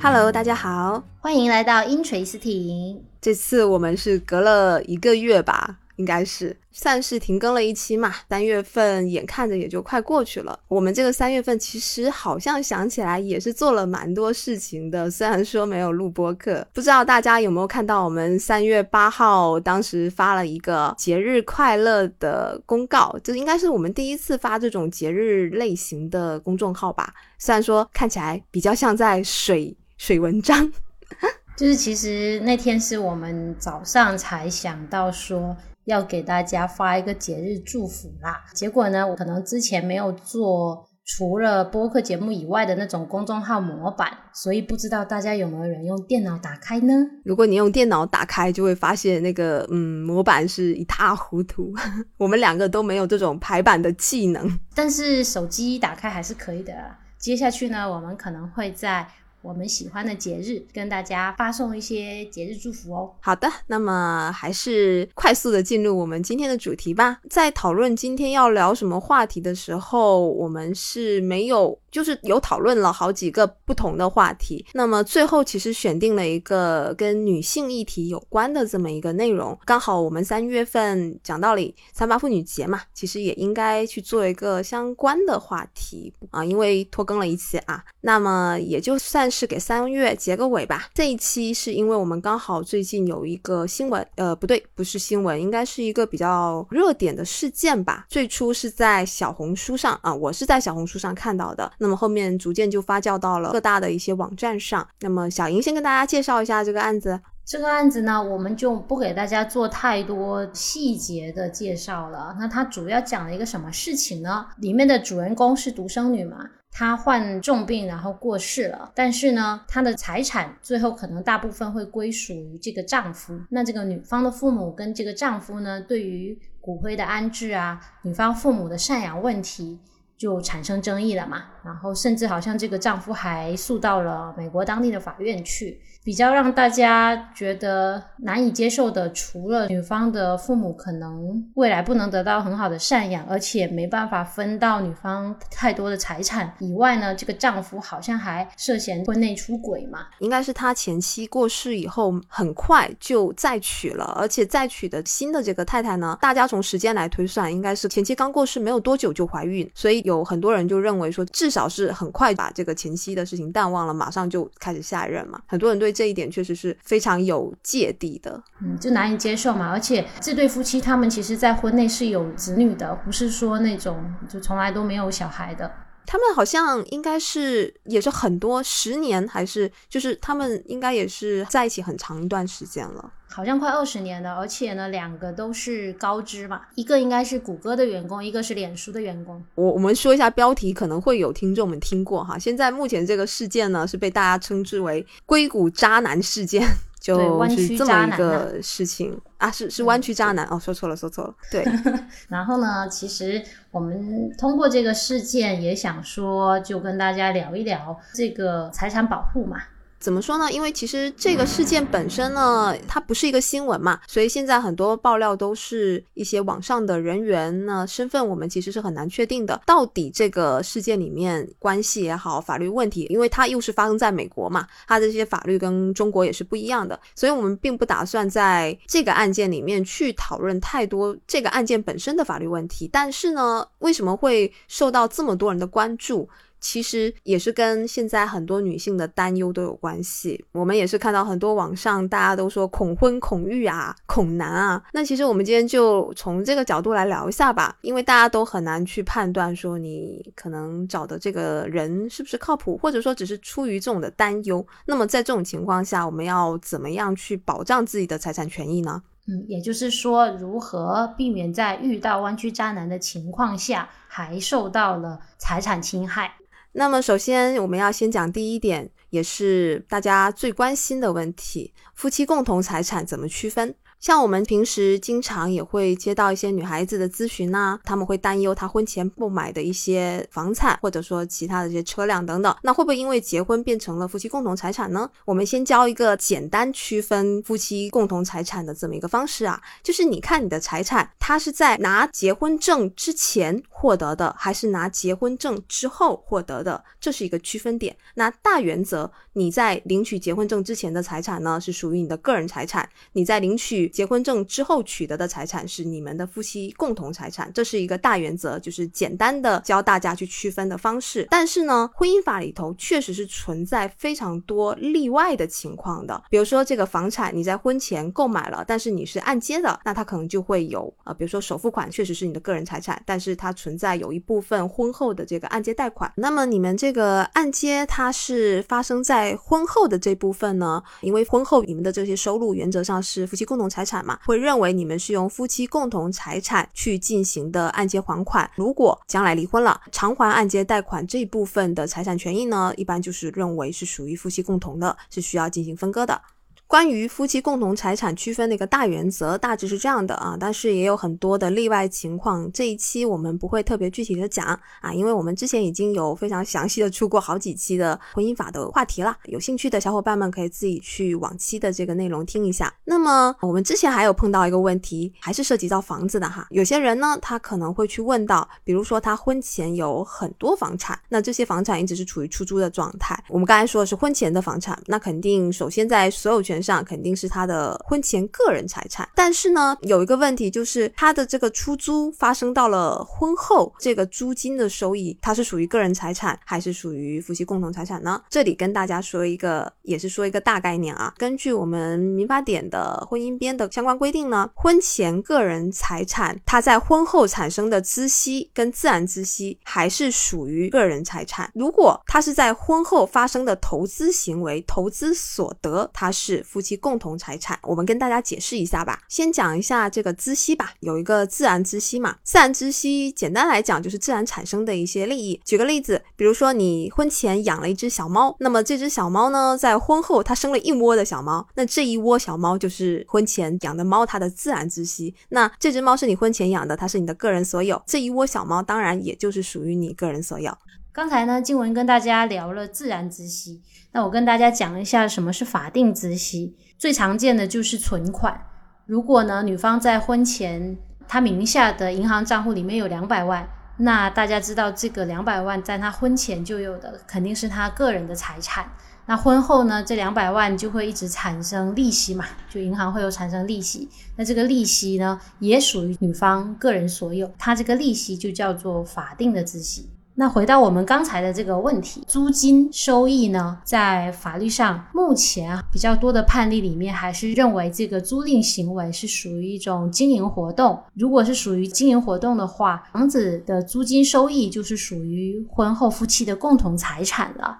[0.00, 3.02] Hello，大家好，欢迎来到音锤斯汀。
[3.20, 8.14] 这次我们是隔了一个月吧，应该是算是停更了一期嘛。
[8.30, 16.64] 三月份眼看着也就快过去了，我们这个三月份其实好像想起来也是做了蛮多事情的，虽然说没有录播课。
[16.72, 27.12] 不知道大家有没有看到我们三月八号当时发了一个节日快乐的公告，这应该是我们第一次发这种节日类型的公众号吧。
[27.36, 30.72] 虽然说看起来比较像在水水文章。
[31.58, 35.56] 就是其实那天是我们早上才想到说
[35.86, 46.94] 要给大家发一个节日祝福啦，结果呢，我可能之前没有做除了播客节目以外的那种公众号模板，所以不知道大家有没有人用电脑打开呢？
[47.24, 51.74] 如果你用电脑打开，就会发现那个嗯模板是一塌糊涂。
[52.18, 56.72] 我们两个都没有这种排版的技能，但是手机打开还是可以的。
[57.18, 59.08] 接下去呢，我们可能会在。
[59.40, 63.10] 我们喜欢的节日，跟大家发送一些节日祝福哦。
[63.20, 67.20] 好的，那么还是快速的进入我们今天的主题吧。
[67.30, 71.78] 在讨论今天要聊什么话题的时候，我们是没有。
[71.90, 79.58] 就是有讨论了好几个不同的话题，那么最后其实选定了一个跟女性议题有关的这么一个内容。
[79.64, 90.88] 刚好我们三月份讲到了三八妇女节嘛，其实也应该去做一个相关的话题啊，因为拖更了一期啊，那么也就算是给三月结个尾吧。
[90.94, 98.06] 这一期是因为我们刚好最近有一个新闻，呃，不对，不是新闻，应该是一个比较热点的事件吧。
[98.08, 101.70] 最初是在小红书上啊，我是在小红书上看到的。
[101.78, 104.86] 那么后面逐渐就发酵到了各大的一些网站上。
[105.00, 107.20] 那么小莹先跟大家介绍一下这个案子。
[107.44, 112.36] 这个案子呢，我们就不给大家做太多细节的介绍了。
[112.38, 114.44] 那它主要讲了一个什么事情呢？
[114.58, 116.36] 里面的主人公是独生女嘛，
[116.70, 123.40] 她患重病然后过世了，但是呢，她的财产最后可能大部分会归属于这个丈夫。
[123.48, 129.80] 那这个女方的父母跟这个丈夫呢，对于骨灰的安置啊，女方父母的赡养问题。
[130.18, 135.78] 就产生争议了嘛，然后甚至好像这个丈夫还诉到了美国当地的法院去。
[136.04, 150.06] 比较让大家觉得难以接受的，除了女方的父母可能未来不能得到很好的赡养，而且没办法分到女方太多的财产以外呢，这个丈夫好像还涉嫌婚内出轨嘛？
[150.20, 165.38] 应该是他前妻过世以后很快就再娶了，而且再娶的新的这个太太呢，大家从时间来推算，应该是前妻刚过世没有多久就怀孕，所以有很多人就认为说，至少导致很快把这个前妻的事情淡忘了，马上就开始下一任嘛。
[165.44, 165.88] 很多人对。
[165.98, 169.68] 这一点确实是非常有芥蒂的，嗯，就难以接受嘛。
[169.68, 175.68] 而且这对夫妻他们其实，在婚内是有子女的，不是说那种就从来都没有小孩的。
[176.10, 183.12] 他们好像应该是也是很多十年，还是就是他们应该也是在一起很长一段时间了。
[183.30, 189.44] 好像快二十年了，而且呢，两个都是高知嘛，一个应该是谷歌的员工，一个是脸书的员工。
[189.54, 192.38] 我我们说一下标题，可能会有听众们听过哈。
[192.38, 196.66] 现在目前这个事件呢，是被大家称之为“硅谷渣男事件”，
[197.00, 201.34] 就是这么一个事情啊，是是弯曲渣男哦，说错了，说错了。
[201.50, 201.64] 对。
[202.28, 209.58] 然后呢，其实我们通过这个事件也想说，就跟大家聊一聊这个财产保护嘛。
[210.00, 210.50] 怎么说呢？
[210.52, 219.60] 因为其实这个事件本身呢，它不是一个新闻嘛，所以现在很多爆料都是一些网上的人员呢身份，我们其实是很难确定的。
[219.66, 232.88] 到底这个事件里面关系也好，法律问题，因为它又是发生在美国嘛，它的这些法律跟中国也是不一样的，所以我们并不打算在这个案件里面去讨论太多这个案件本身的法律问题。
[232.92, 236.28] 但是呢，为什么会受到这么多人的关注？
[236.60, 240.44] 其实也是跟现在很多女性的担忧都有关系。
[240.52, 244.82] 我们也是看到很多网上大家都说恐婚、恐育啊、恐男啊。
[244.92, 254.66] 那其实我们今天就从这个角度来聊一下吧，因为大家都很难去判断说你可能找的这个人是不是靠谱，或者说只是出于这种的担忧。
[254.86, 259.02] 那么在这种情况下，我们要怎么样去保障自己的财产权益呢？
[259.30, 266.32] 嗯，也就是说，如何避免在遇到弯曲渣男的情况下，还受到了财产侵害？
[266.78, 273.74] 那么，首先我们要先讲第一点，也是大家最关心的问题：夫妻共同财产怎么区分？
[274.00, 285.10] 像我们平时经常也会接到一些女孩子的咨询呐，他们会担忧她婚前购买的一些房产，或者说其他的这些车辆等等，那会不会因为结婚变成了夫妻共同财产呢？
[285.24, 297.96] 我们先教一个简单区分夫妻共同财产的这么一个方式啊，就是你看你的财产，它是在拿结婚证之前获得的，还是拿结婚证之后获得的，这是一个区分点。
[298.14, 299.10] 那大原则。
[299.38, 307.48] 你在领取结婚证之前的财产呢，是属于你的个人财产；你在领取结婚证之后取得的财产是你们的夫妻共同财产。
[307.54, 311.24] 这是一个大原则，就是简单的教大家去区分的方式。
[311.30, 316.20] 但是呢，婚姻法里头确实是存在非常多例外的情况的。
[316.28, 326.12] 比如说，这个房产你在婚前购买了，但是你是按揭的，那它可能就会有呃，比如说首付款确实是你的个人财产，但是它存在有一部分婚后的这个按揭贷款。
[326.16, 330.82] 那么你们这个按揭它是发生在婚后的这部分呢？
[331.00, 338.50] 因为婚后你们的这些收入原则上是夫妻共同财产嘛，会认为你们是用夫妻共同财产去进行的按揭还款。
[338.56, 346.20] 如果将来离婚了，偿还按揭贷款这部分的财产权益呢，一般就是认为是属于夫妻共同的，是需要进行分割的。
[346.68, 352.52] 关于夫妻共同财产区分的一个大原则，大致是这样的啊，但是也有很多的例外情况。
[352.52, 354.46] 这一期我们不会特别具体的讲
[354.82, 359.16] 啊，因为我们之前已经有非常详细的出过好几期的婚姻法的话题了。
[359.24, 362.70] 有兴趣的小伙伴们可以自己去往期的这个内容听一下。
[362.84, 366.46] 那么我们之前还有碰到一个问题，还是涉及到房子的哈。
[366.50, 373.18] 有些人呢，他可能会去问到，比如说他婚前有很多房产，那这些房产一直是处于出租的状态。
[373.28, 376.57] 我们刚才说的是婚前的房产，那肯定首先在所有权。
[376.62, 388.20] 上肯定是他的婚前个人财产，但是呢，有一个问题就是他的这个出租发生到了婚后，这个租金的收益，它是属于个人财产还是属于夫妻共同财产呢？
[388.28, 391.14] 这里跟大家说一个，也是说一个大概念啊。
[391.16, 401.50] 根据我们民法典的婚姻编的相关规定呢，婚前个人财产，它在婚后产生的孳息跟自然孳息还是属于个人财产。
[401.54, 406.44] 如果他是在婚后发生的投资行为，投资所得，它是。
[406.48, 409.02] 夫妻共同财产，我们跟大家解释一下吧。
[409.06, 412.16] 先讲一下这个孳息吧，有一个自然孳息嘛。
[412.24, 415.38] 自然孳息简单来讲就是自然产生的一些利益。
[415.44, 425.14] 举个例子，比如说你婚前养了一只小猫，那么这只小猫呢，在婚后它生了一窝的小猫，那这一窝小猫就是婚前养的猫它的自然孳息。
[425.28, 430.56] 那这只猫是你婚前养的，它是你的个人所有，这一窝小猫当然也就是属于你个人所有。
[430.98, 433.62] 刚才呢，静文跟大家聊了自然孳息，
[433.92, 436.56] 那我跟大家讲一下什么是法定孳息。
[436.76, 438.36] 最常见的就是存款。
[438.84, 448.68] 如果呢，女方在婚前她名下的银行账户里面有两百万，那大家知道这个两百万在她婚前就有的，肯定是她个人的财产。
[449.06, 453.88] 那婚后呢，这两百万就会一直产生利息嘛，就银行会有产生利息。
[454.16, 459.88] 那这个利息呢，也属于女方个人所有，它这个利息就叫做法定的孳息。
[460.20, 470.76] 那回到我们刚才的这个问题，租金收益呢，在法律上目前比较多的判例里面，还是认为这个租赁行为是属于一种经营活动。
[470.94, 477.56] 如果是属于经营活动的话，房子的租金收益就是属于婚后夫妻的共同财产了。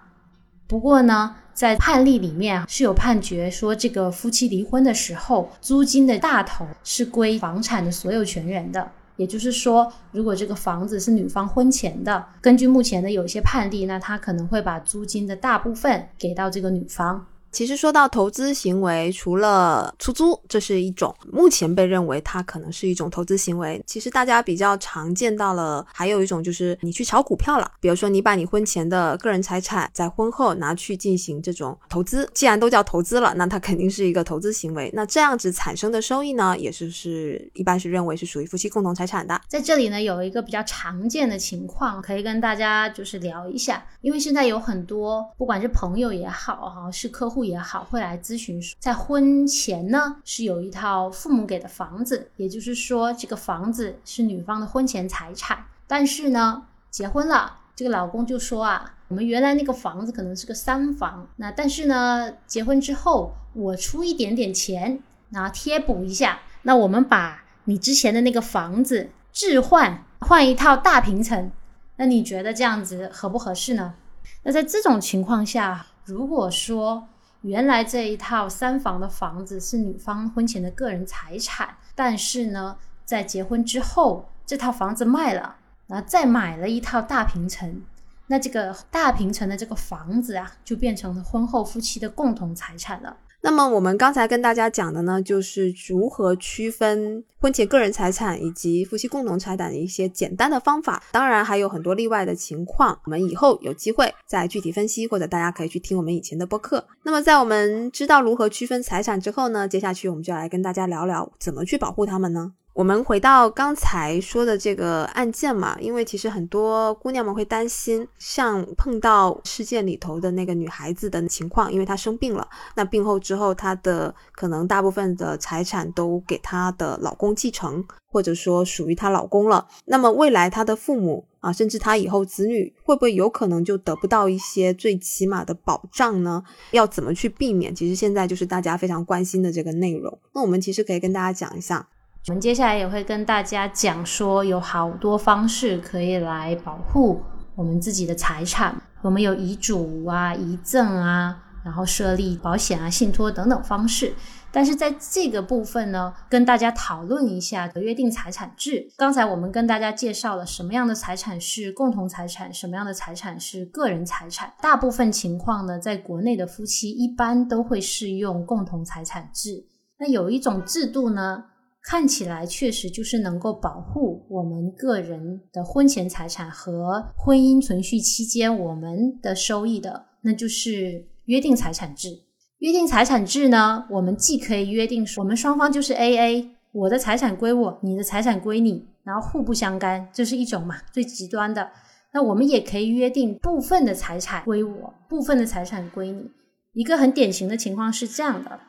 [0.67, 8.91] 不过呢，在判例里面是有判决说，这个夫妻离婚的时候，租金的大头是归房产的所有权人的。
[9.19, 17.27] 也就是说，如果这个房子是女方婚前的，根据目前的有一些判例，那他可能会把租金的大部分给到这个女方。
[17.51, 23.83] 其实说到投资行为，除了出租，这是一种目前被认为它可能是一种投资行为。
[23.87, 27.71] 其实大家比较常见到了，还有一种就是你去炒股票了。
[27.81, 34.91] 比如说你把你婚前的个人财产在婚后拿去进行这种投资，既然都叫投资了，那它肯定是一个投资行为。
[34.95, 39.41] 那这样子产生的收益呢，也是是一般是认为是属于夫妻共同财产的。
[39.49, 47.38] 在这里呢，有一个比较常见的情况可以跟大家就是聊一下，因为现在有很多不管是朋友也好哈，是客户。
[47.45, 55.65] 也好，会来咨询说，在婚前呢是有一套父母给的房子，也就是说这个房子是女方的婚前财产。
[55.87, 71.51] 但是呢，结婚了，这个老公就说啊，我们原来那个房子可能是个三房，那但是呢，结婚之后我出一点点钱，然后贴补一下，那我们把你之前的那个房子置换，换一套大平层，
[71.97, 73.95] 那你觉得这样子合不合适呢？
[74.43, 77.09] 那在这种情况下，如果说
[77.49, 82.77] 原来这一套三房的房子是女方婚前的个人财产，但是呢，
[83.07, 87.81] 在结婚之后，这套房子卖了，然后再买了一套大平层，
[88.27, 93.17] 那这个大平层的这个房子啊，就变成了婚后夫妻的共同财产了。
[93.49, 101.03] 那么我们刚才跟大家讲的呢，就是如何区分婚前个人财产以及夫妻共同财产的一些简单的方法。
[101.13, 106.87] 当然还有很多例外的情况，我们以后有机会再具体分析，或者大家可以去听我们以前的播客。
[107.05, 112.53] 那么在我们知道如何区分财产之后呢，接下去我们就来跟大家聊聊怎么去保护他们呢？
[112.79, 129.67] 我们回到刚才说的这个案件嘛，因为其实很多姑娘们会担心，像碰到事件里头的那个女孩子的情况，因为她生病了，那病后之后，她的可能大部分的财产都给她的老公继承，或者说属于她老公了。
[129.87, 136.45] 那么未来她的父母啊，甚至她以后子女，会不会有可能就得不到一些最起码的保障呢？
[136.71, 137.75] 要怎么去避免？
[137.75, 140.17] 其实现在就是大家非常关心的这个内容。
[140.33, 141.89] 那我们其实可以跟大家讲一下。
[142.27, 147.23] 我们接下来也会跟大家讲说，有好多方式可以来保护
[147.55, 148.75] 我们自己的财产。
[149.01, 154.13] 我们有遗嘱啊、遗赠啊，然后设立保险啊、信托等等方式。
[154.51, 158.91] 但是在这个部分呢，跟大家讨论一下约定财产制。
[158.97, 164.53] 刚才我们跟大家介绍了什么样的财产是共同财产，什么样的财产是个人财产。
[164.61, 169.65] 大部分情况呢，在国内的夫妻一般都会适用共同财产制。
[169.99, 171.45] 那有一种制度呢？
[171.91, 182.11] 看起来确实就是能够保护我们个人的婚前财产和婚姻存续期间我们的收益的，那就是约定财产制。
[182.59, 191.71] 约定财产制呢，我们既可以约定我们双方就是 A A，我的财产归我，你的财产归你，然后互不相干，这是一种嘛最极端的。
[192.13, 196.31] 那我们也可以约定部分的财产归我，部分的财产归你。
[196.75, 198.61] 一个很典型的情况是这样的。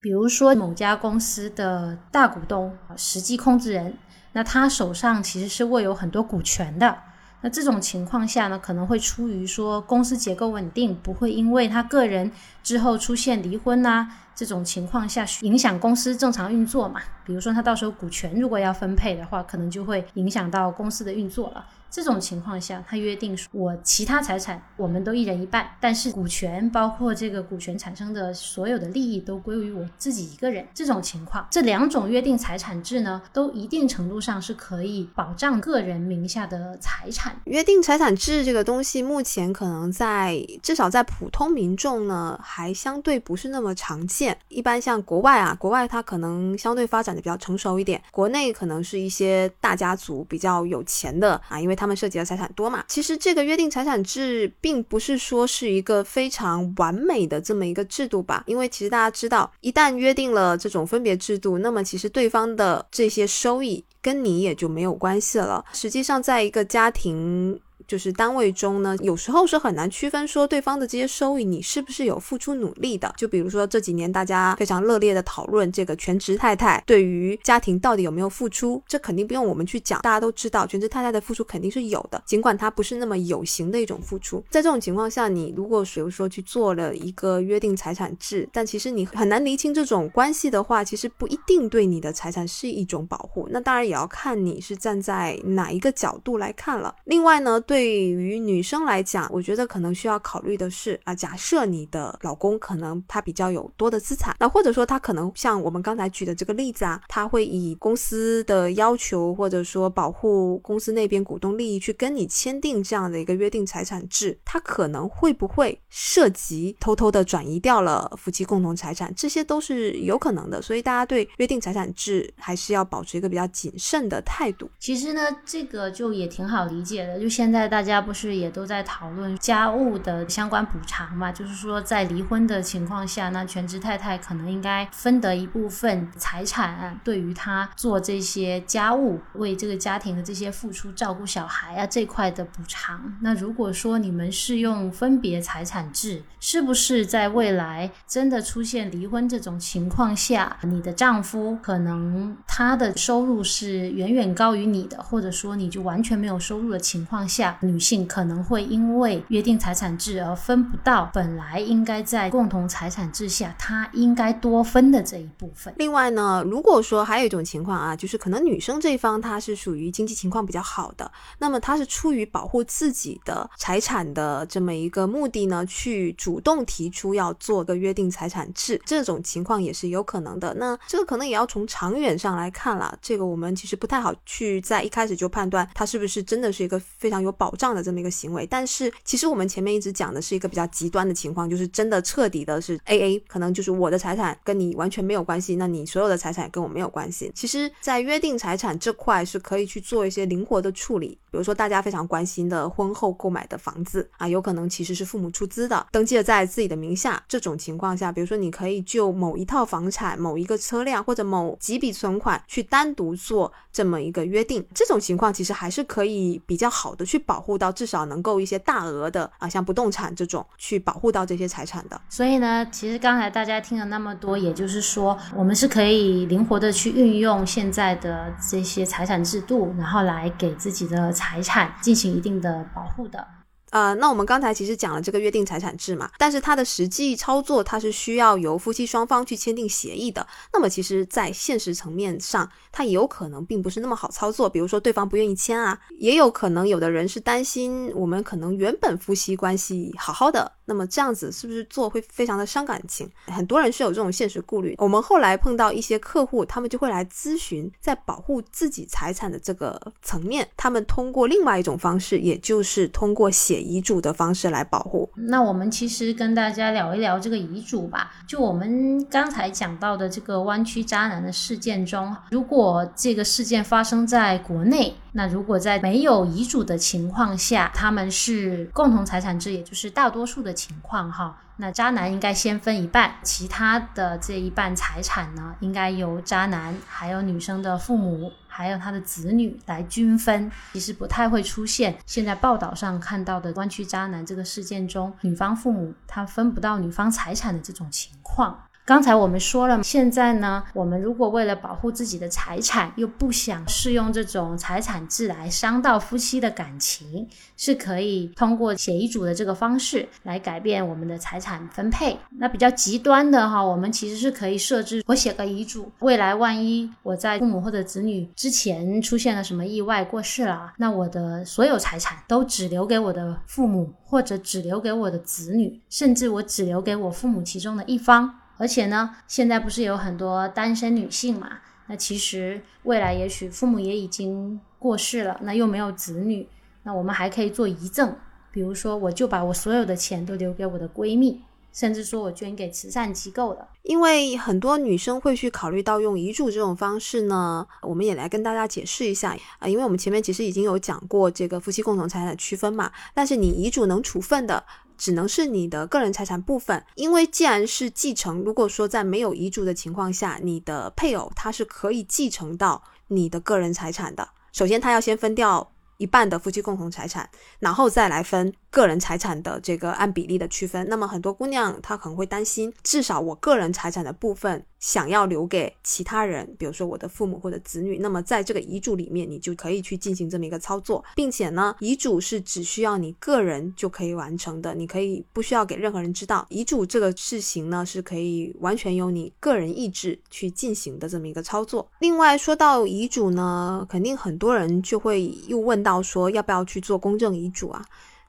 [0.00, 3.98] 比如说某家公司的大股东、实际控制人，
[4.32, 6.96] 那他手上其实是握有很多股权的。
[7.40, 12.30] 那这种情况下呢，可能会出于说公司结构稳定，不会因为他个人
[12.62, 17.00] 之后出现离婚呐这种情况下影响公司正常运作嘛。
[17.24, 21.66] 比如说他到时候股权如果要分配的话，可能就会影响到公司的运作了。
[21.90, 30.66] 这种情况下，他约定说我其他财产我们都一人一半，但是股权包括这个股权产生的所有的利益都归于我自己一个人。
[30.74, 37.40] 这种情况，这两种约定财产制呢，都一定程度上是可以保障个人名下的财产。
[37.44, 44.36] 约定财产制这个东西，目前可能在至少在普通民众呢，还相对不是那么常见。
[44.48, 52.84] 一般像国外啊，国外它可能相对发展的比较成熟一点，国内可能是一些大家族比较有钱的啊，因为他们涉及的财产多嘛？
[52.88, 58.42] 其实这个约定财产制并不是说是一个非常完美的这么一个制度吧？
[58.46, 65.64] 因为其实大家知道，一旦约定了这种分别制度，那么其实对方的这些收益跟你也就没有关系了。
[65.72, 67.60] 实际上，在一个家庭。
[67.88, 73.12] 就是单位中呢，有时候是很难区分说对方的这些收益你是不是有付出努力的。
[73.16, 84.44] 就比如说这几年大家非常热烈的讨论这个全职太太对于家庭到底有没有付出，这肯定不用我们去讲，大家都知道全职太太的付出肯定是有的，尽管它不是那么有形的一种付出。
[84.50, 93.48] 在这种情况下，你如果比如说去做了一个约定财产制，但其实你很难厘清这种关系的话，其实不一定对你的财产是一种保护。
[93.50, 96.94] 那当然也要看你是站在哪一个角度来看了。
[97.04, 97.77] 另外呢，对。
[97.78, 124.68] 对于女生来讲，我觉得可能需要考虑的是啊，假设你的老公可能他比较有多的资产，那或者说他可能像我们刚才举的这个例子啊，他会以公司的要求或者说保护公司那边股东利益去跟你签订这样的一个约定财产制，他可能会不会涉及偷偷的转移掉了夫妻共同财产，这些都是有可能的，所以大家对约定财产制还是要保持一个比较谨慎的态度。
[124.80, 127.67] 其实呢，这个就也挺好理解的，就现在。
[127.68, 131.30] 大家不是也都在讨论家务的相关补偿嘛？
[131.30, 143.16] 就是说，在离婚的情况下，那全职太太可能应该分得一部分财产，对于她做这些家务、为这个家庭的这些付出、照顾小孩啊这块的补偿。
[143.20, 157.57] 那如果说你们是用分别财产制，是不是在未来真的出现离婚这种情况下，你的丈夫可能他的收入是远远高于你的，或者说你就完全没有收入的情况下？
[157.60, 165.74] 女性可能会因为约定财产制而分不到本来应该在共同财产制下她应该多分的这一部分。
[165.76, 180.54] 另外呢，如果说还有一种情况啊，就是可能女生这一方她是属于经济情况比较好的，那么她是出于保护自己的财产的这么一个目的呢，去主动提出要做个约定财产制，这种情况也是有可能的。
[180.54, 187.47] 那这个可能也要从长远上来看了，这个我们其实不太好去在一开始就判断她是不是真的是一个非常有保。
[187.48, 188.46] 保障的这么一个行为。
[188.46, 197.32] 但是其实我们前面一直讲的是一个比较极端的情况，就是真的彻底的是 A A，可能就是我的财产跟你完全没有关系，那你所有的财产跟我没有关系。
[197.34, 207.22] 其实，在约定财产这块是可以去做一些灵活的处理，比如说大家非常关心的婚后购买的房子啊，有可能其实是父母出资的，登记了在自己的名下。
[207.26, 222.00] 这种情况下，比如说你可以就某一套房产、某一个车辆或者某几笔存款去单独做这么一个约定，这种情况其实还是可以比较好的去保护到，至少能够一些大额的啊，像不动产这种去保护到这些财产的。
[222.08, 233.26] 所以呢，其实刚才大家听了那么多，也就是说，我们是可以灵活的去运用现在的这些财产制度，然后来给自己的财产进行一定的保护的。
[233.70, 240.26] 呃，那我们刚才其实讲了这个约定财产制嘛，但是它的实际操作，它是需要由夫妻双方去签订协议的。
[240.52, 244.48] 那么其实，在现实层面上，它也有可能并不是那么好操作。
[244.48, 250.52] 比如说，对方不愿意签啊，也有可能有的人是担心我们可能原本夫妻关系好好的。
[250.64, 253.10] 那么这样子是不是做会非常的伤感情？
[253.26, 254.74] 很多人是有这种现实顾虑。
[254.76, 265.10] 我们后来碰到一些客户，他们就会来咨询，在保护自己财产的这个层面，他们通过另外一种方式，也就是通过写遗嘱的方式来保护。
[265.16, 268.12] 那我们其实跟大家聊一聊这个遗嘱吧。
[268.26, 280.58] 就我们刚才讲到的这个弯曲渣男的事件中，如果这个事件发生在国内，那如果在没有遗嘱的情况下，他们是共同财产制，也就是大多数的。
[280.58, 290.50] 情况哈，那渣男应该先分一半，其他的这一半财产呢，应该由渣男还有女生的父母还有他的子女来均分。
[290.72, 298.64] 其实不太会出现现在报道上看到的弯曲渣男这个事件中，女方父母他分不到女方财产的这种情况。
[298.88, 312.16] 刚才我们说了，现在呢，我们如果为了保护自己的财产，又不想适用这种财产制来伤到夫妻的感情，是可以通过写遗嘱的这个方式来改变我们的财产分配。
[312.38, 328.34] 那比较极端的哈，我们其实是可以设置，我写个遗嘱，未来万一我在父母或者子女之前出现了什么意外过世了，那我的所有财产都只留给我的父母，或者只留给我的子女，甚至我只留给我父母其中的一方。
[328.58, 331.60] 而且呢，现在不是有很多单身女性嘛？
[331.86, 336.46] 那其实未来也许父母也已经过世了，那又没有子女，
[336.82, 338.14] 那我们还可以做遗赠，
[338.52, 341.40] 比如说我就把我所有的钱都留给我的闺蜜，
[341.72, 343.68] 甚至说我捐给慈善机构了。
[343.84, 354.62] 因为很多女生会去考虑到用遗嘱这种方式呢，我们也来跟大家解释一下啊，因为我们前面其实已经有讲过这个夫妻共同财产的区分嘛，但是你遗嘱能处分的。
[354.98, 364.28] 只能是你的个人财产部分，因为既然是继承，如果说在没有遗嘱的情况下，你的配偶他是可以继承到你的个人财产的。
[364.52, 367.30] 首先，他要先分掉一半的夫妻共同财产，
[367.60, 368.52] 然后再来分。
[368.70, 386.46] 个人财产的这个按比例的区分，那么很多姑娘她可能会担心，至少我个人财产的部分想要留给其他人，比如说我的父母或者子女，那么在这个遗嘱里面，你就可以去进行这么一个操作，并且呢，遗嘱是只需要你个人就可以完成的，你可以不需要给任何人知道。
[386.48, 391.90] 遗嘱这个事情呢，是可以完全由你个人意志去进行的这么一个操作。
[391.98, 397.84] 另外说到遗嘱呢，肯定很多人就会又问到说，要不要去做公证遗嘱啊？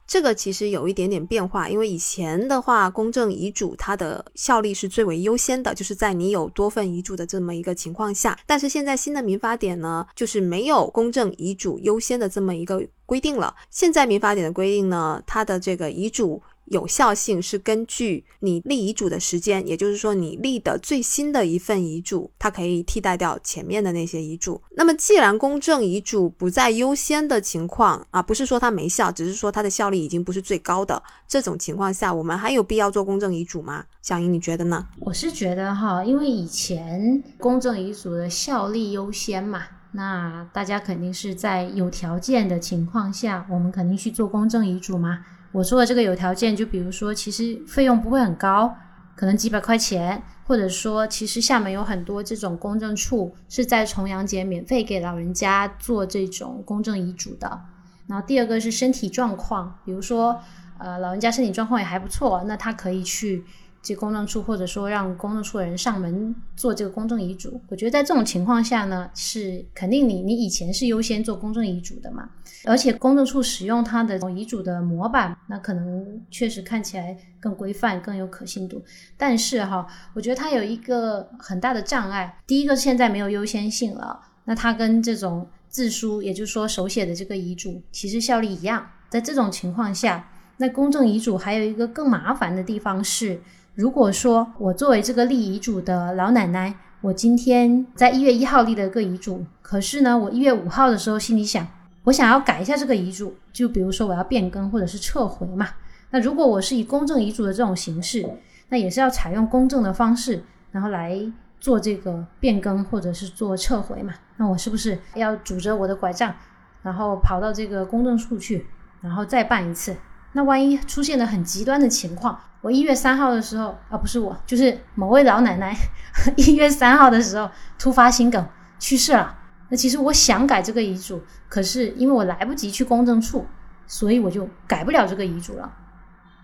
[0.09, 8.35] 这个其实有一点点变化，因为以前的话，公证遗嘱它的效力是最为优先的，就是在你有多份遗嘱的这么一个情况下。
[8.47, 13.53] 但是现在新的民法典呢，就是没有公证遗嘱优先的这么一个规定了。
[13.69, 16.41] 现在民法典的规定呢，它的这个遗嘱。
[16.69, 24.61] 有效性是根据你立遗嘱的时间，也就是说你立的最新的一份遗嘱，它可以替代掉前面的那些遗嘱。
[24.77, 33.85] 那么既然公证遗嘱不在优先的情况啊，不是说它没效，只是说它的效力已经不是最高的这种情况下，我们还有必要做公证遗嘱吗？
[34.01, 34.87] 小英，你觉得呢？
[34.99, 45.25] 我是觉得哈，因为以前公证遗嘱的效力优先嘛，那大家肯定是在有条件的情况下，我们肯定去做公证遗嘱嘛。
[45.51, 48.75] 我说的这个有条件，就比如说，其实费用不会很高，
[49.15, 57.61] 可能几百块钱，或者说，其实厦门有很多这种公证处是在重阳节免费给老人家做这种公证遗嘱的。
[58.07, 60.39] 然后第二个是身体状况，比如说，
[60.77, 63.43] 呃，老人家身体状况也还不错，那他可以去。
[63.81, 72.29] 这公证处，或者说让公证处的人上门做这个公证遗嘱，我觉得在这种情况下呢，是肯定你你以前是优先做公证遗嘱的嘛，
[72.65, 78.83] 而且公证处使用它的遗嘱的模板，那可能确实看起来更规范、更有可信度。
[79.17, 88.85] 但是哈，我觉得它有一个很大的障碍，第一个现在没有优先性了，那它跟这种自书，也就是说手写的这个遗嘱，其实效力一样。
[89.07, 93.41] 在这种情况下，那公证遗嘱还有一个更麻烦的地方是，
[93.75, 101.65] 如果说我作为这个立遗嘱的老奶奶，我今天在一月一号立了个遗嘱，可是呢，我一月五号的时候心里想，
[102.03, 105.67] 我想要改一下这个遗嘱，就比如说我要变更或者是撤回嘛。
[106.09, 108.29] 那如果我是以公证遗嘱的这种形式，
[108.67, 111.17] 那也是要采用公证的方式，然后来
[111.59, 114.13] 做这个变更或者是做撤回嘛？
[114.37, 116.35] 那我是不是要拄着我的拐杖，
[116.81, 118.65] 然后跑到这个公证处去，
[118.99, 119.95] 然后再办一次？
[120.33, 125.75] 那万一出现了很极端的情况，我一月三号的时候啊，不是我，就是某位老奶奶
[126.37, 129.35] 一月三号的时候突发心梗去世了。
[129.69, 133.45] 那其实我想改这个遗嘱，可是因为我来不及去公证处，
[133.87, 135.71] 所以我就改不了这个遗嘱了。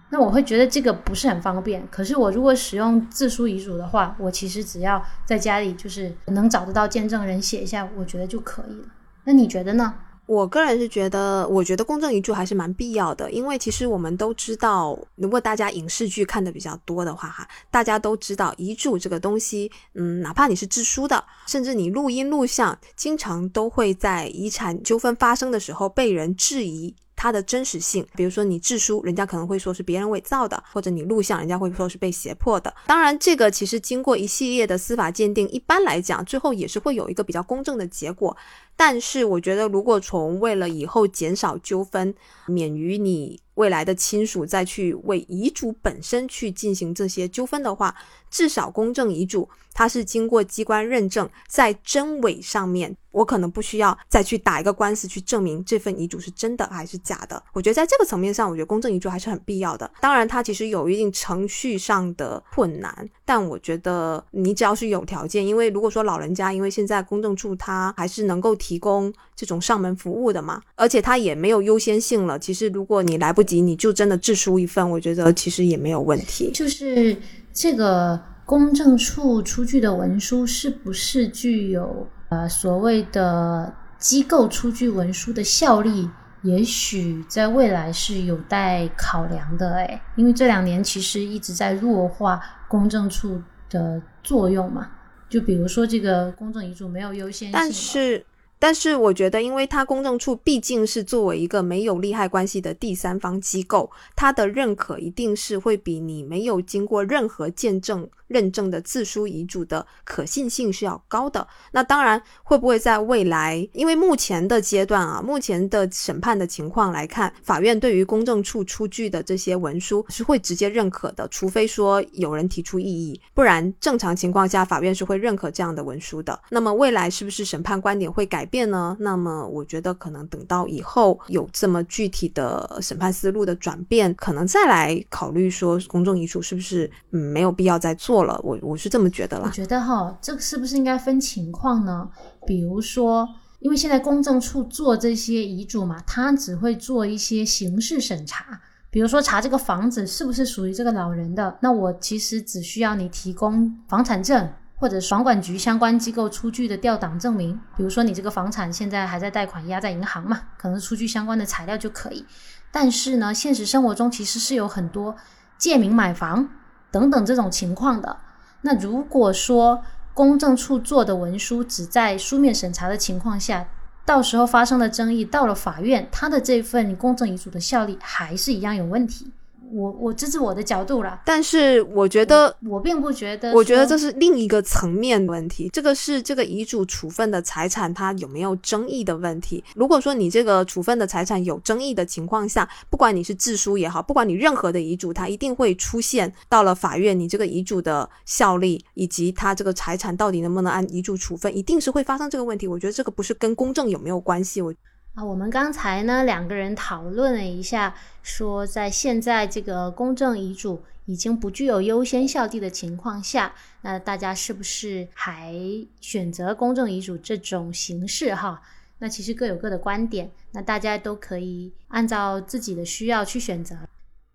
[0.10, 1.88] 那我会觉得这个不是很方便。
[1.90, 8.88] 可是我如果使用自书遗嘱的话，我其实只要在家里就是能找得到见证人写一下，我觉得就可以了。
[9.24, 9.96] 那你觉得呢？
[10.26, 26.96] 我个人是觉得，我觉得公证遗嘱还是蛮必要的，因为其实我们都知道，如果大家影视剧看的比较多的话，哈，大家都知道遗嘱这个东西，嗯，哪怕你是自书的，甚至你录音录像，经常都会在遗产纠纷发生的时候被人质疑。
[27.26, 32.72] 它的真实性，比如说你制书，人家可能会说是别人伪造的，或者你录像，人家会说是被胁迫的。
[32.86, 38.38] 当然，这个其实经过一系列的司法鉴定，一般来讲，最后也是会有一个比较公正的结果。
[38.76, 42.14] 但是，我觉得如果从为了以后减少纠纷，
[42.46, 47.96] 免于你未来的亲属再去为遗嘱本身去进行这些纠纷的话，
[48.36, 52.94] 至少公证遗嘱它是经过机关认证，在真伪上面。
[53.12, 57.42] 我可能不需要再去打一个官司去证明这份遗嘱是真的还是假的。
[57.54, 59.90] 我觉得在这个层面上，我觉得公证遗嘱还是很必要的。
[60.02, 72.38] 当然，它其实有一定程序上的困难，但我觉得你只要是有条件，因为如果说老人家，因为现在公证处他还是能够提供这种上门服务的嘛，而且他也没有优先性了。
[72.38, 76.52] 其实如果你来不及，你就真的自书一份，我觉得其实也没有问题。
[76.54, 77.16] 就是
[77.56, 82.06] 这个公证处出具的文书是不是具有？
[82.28, 86.10] 呃，所谓的机构出具文书的效力，
[86.42, 89.76] 也许在未来是有待考量的。
[89.76, 94.90] 哎，因为这两年其实一直在弱化公证处的作用嘛。
[95.30, 98.26] 就比如说这个公证遗嘱没有优先性，但是。
[98.66, 111.48] 但是我觉得，因为它公证处毕竟是作为一个没有利害关系的第三方机构，它的认可一定是会比你没有经过任何见证认证的自书遗嘱的可信性是要高的。
[111.74, 113.70] 那当然，会不会在未来？
[113.72, 126.42] 因为目前的阶段啊，目前的审判的情况来看，法院对于公证处出具的这些文书是会直接认可的，除非说有人提出异议，不然正常情况下，法院是会认可这样的文书的。
[126.50, 128.44] 那么未来是不是审判观点会改？
[128.55, 128.96] 变变呢？
[129.02, 138.40] 那么我觉得可能等到以后有这么具体的审判思路的转变，可能再来考虑说公众遗嘱是不是没有必要再做了。
[138.42, 139.44] 我我是这么觉得啦。
[139.46, 142.10] 我觉得哈，这个是不是应该分情况呢？
[142.48, 143.28] 比如说，
[143.60, 154.50] 因为现在公证处做这些遗嘱嘛，他只会做一些形式审查，比如说查这个房子是不是属于这个老人的，那我其实只需要你提供房产证。
[154.86, 162.24] 或者房管局相关机构出具的调档证明，比如说你这个房产现在还在贷款压在银行嘛，可能出具相关的材料就可以。
[162.72, 165.16] 但是呢，现实生活中其实是有很多
[165.58, 166.48] 借名买房
[166.92, 168.16] 等等这种情况的。
[168.62, 169.82] 那如果说
[170.14, 173.68] 公证处做的文书只在书面审查的情况下，
[174.06, 179.32] 到时候发生的争议到了法院，他的这份公证遗嘱的效力还是一样有问题。
[179.72, 185.70] 我我这是我的角度啦，但是我觉得我并不觉得，我觉得这是另一个层面问题。
[185.74, 189.64] 这个是这个遗嘱处分的财产它有没有争议的问题。
[189.76, 202.68] 如果说你这个处分的财产有争议的情况下，不管你是自书也好，不管你任何的遗嘱，它一定会出现到了法院，你这个遗嘱的效力以及它这个财产到底能不能按遗嘱处分，一定是会发生这个问题。
[202.68, 204.74] 我觉得这个不是跟公证有没有关系，我。
[205.16, 215.56] 啊，我们刚才呢两个人讨论了一下，说在现在这个公证遗嘱已经不具有优先效力的情况下，那大家是不是还
[216.02, 218.36] 选择公证遗嘱这种形式？
[218.36, 218.62] 哈，
[219.00, 223.78] 那其实各有各的观点，那大家都可以按照自己的需要去选择。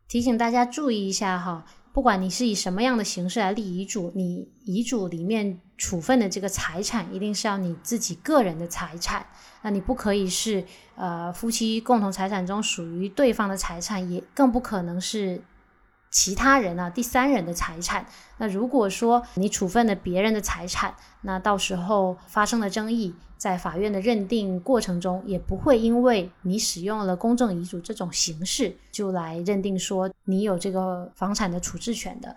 [0.08, 9.24] 提醒大家注意一下哈，不管你是以什么样的形式来立遗嘱，你遗嘱里面处分的这个财产一定是要你自己个人的财产。
[9.62, 10.62] 那你不可以是
[10.94, 15.42] 呃夫妻共同财产中属于对方的财产，也更不可能是
[16.10, 18.04] 其他人啊，第三人的财产。
[18.36, 32.36] 那如果说你处分了别人的财产，那到时候发生了争议，在法院的认定过程中，也不会因为你使用了公证遗嘱这种形式，就来认定说你有这个房产的处置权的。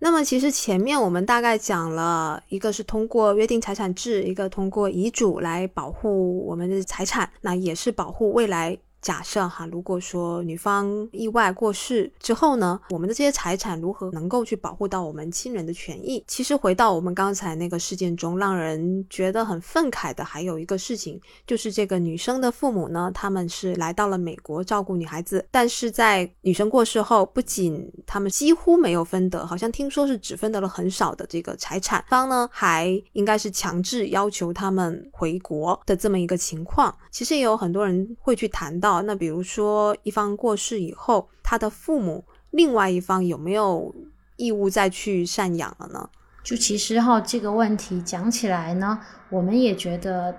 [0.00, 8.78] 那么，其实前面我们大概讲了一个是通过约定财产制，一个通过遗嘱来保护我们的财产，那也是保护未来。
[9.00, 16.22] 假设哈，如果说女方意外过世之后呢，我们的这些财产如何能够去保护到我们亲人的权益？
[16.26, 36.92] 其实回到我们刚才那个事件中，让人觉得很愤慨的还有一个事情，就是这个女生的父母呢，他们是来到了美国照顾女孩子，但是在女生过世后，不仅他们几乎没有分得，好像听说是只分得了很少的这个财产，方呢还应该是强制要求他们回国的这么一个情况。
[37.12, 38.87] 其实也有很多人会去谈到。
[39.04, 43.94] 那比如说，一方过世以后，他的父母另外一方有没有
[44.36, 46.08] 义务再去赡养了呢？
[46.42, 50.34] 就其实哈，这个问题讲起来呢，我们也觉得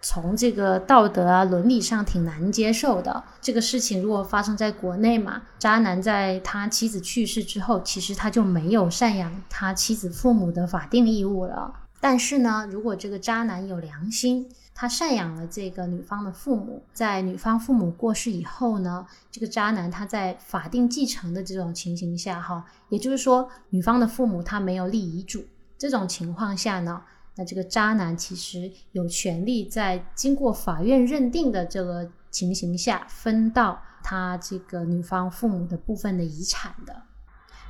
[0.00, 3.22] 从这个道德啊、伦理上挺难接受的。
[3.42, 11.74] 这个事情如果发生在国内嘛，渣男在他妻子去世之后，其实他就没有赡养他妻子父母的法定义务了。
[12.00, 14.48] 但是呢，如果这个渣男有良心，
[14.80, 25.44] 他赡养了这个女方的父母，在女方父母过世以后呢，这个渣男他在法定继承的这种情形下，哈，也就是说，女方的父母他没有立遗嘱，
[25.76, 27.02] 这种情况下呢，
[27.36, 37.02] 那这个渣男其实有权利在经过法院认定的这个情形下，分到他这个女方父母的部分的遗产的。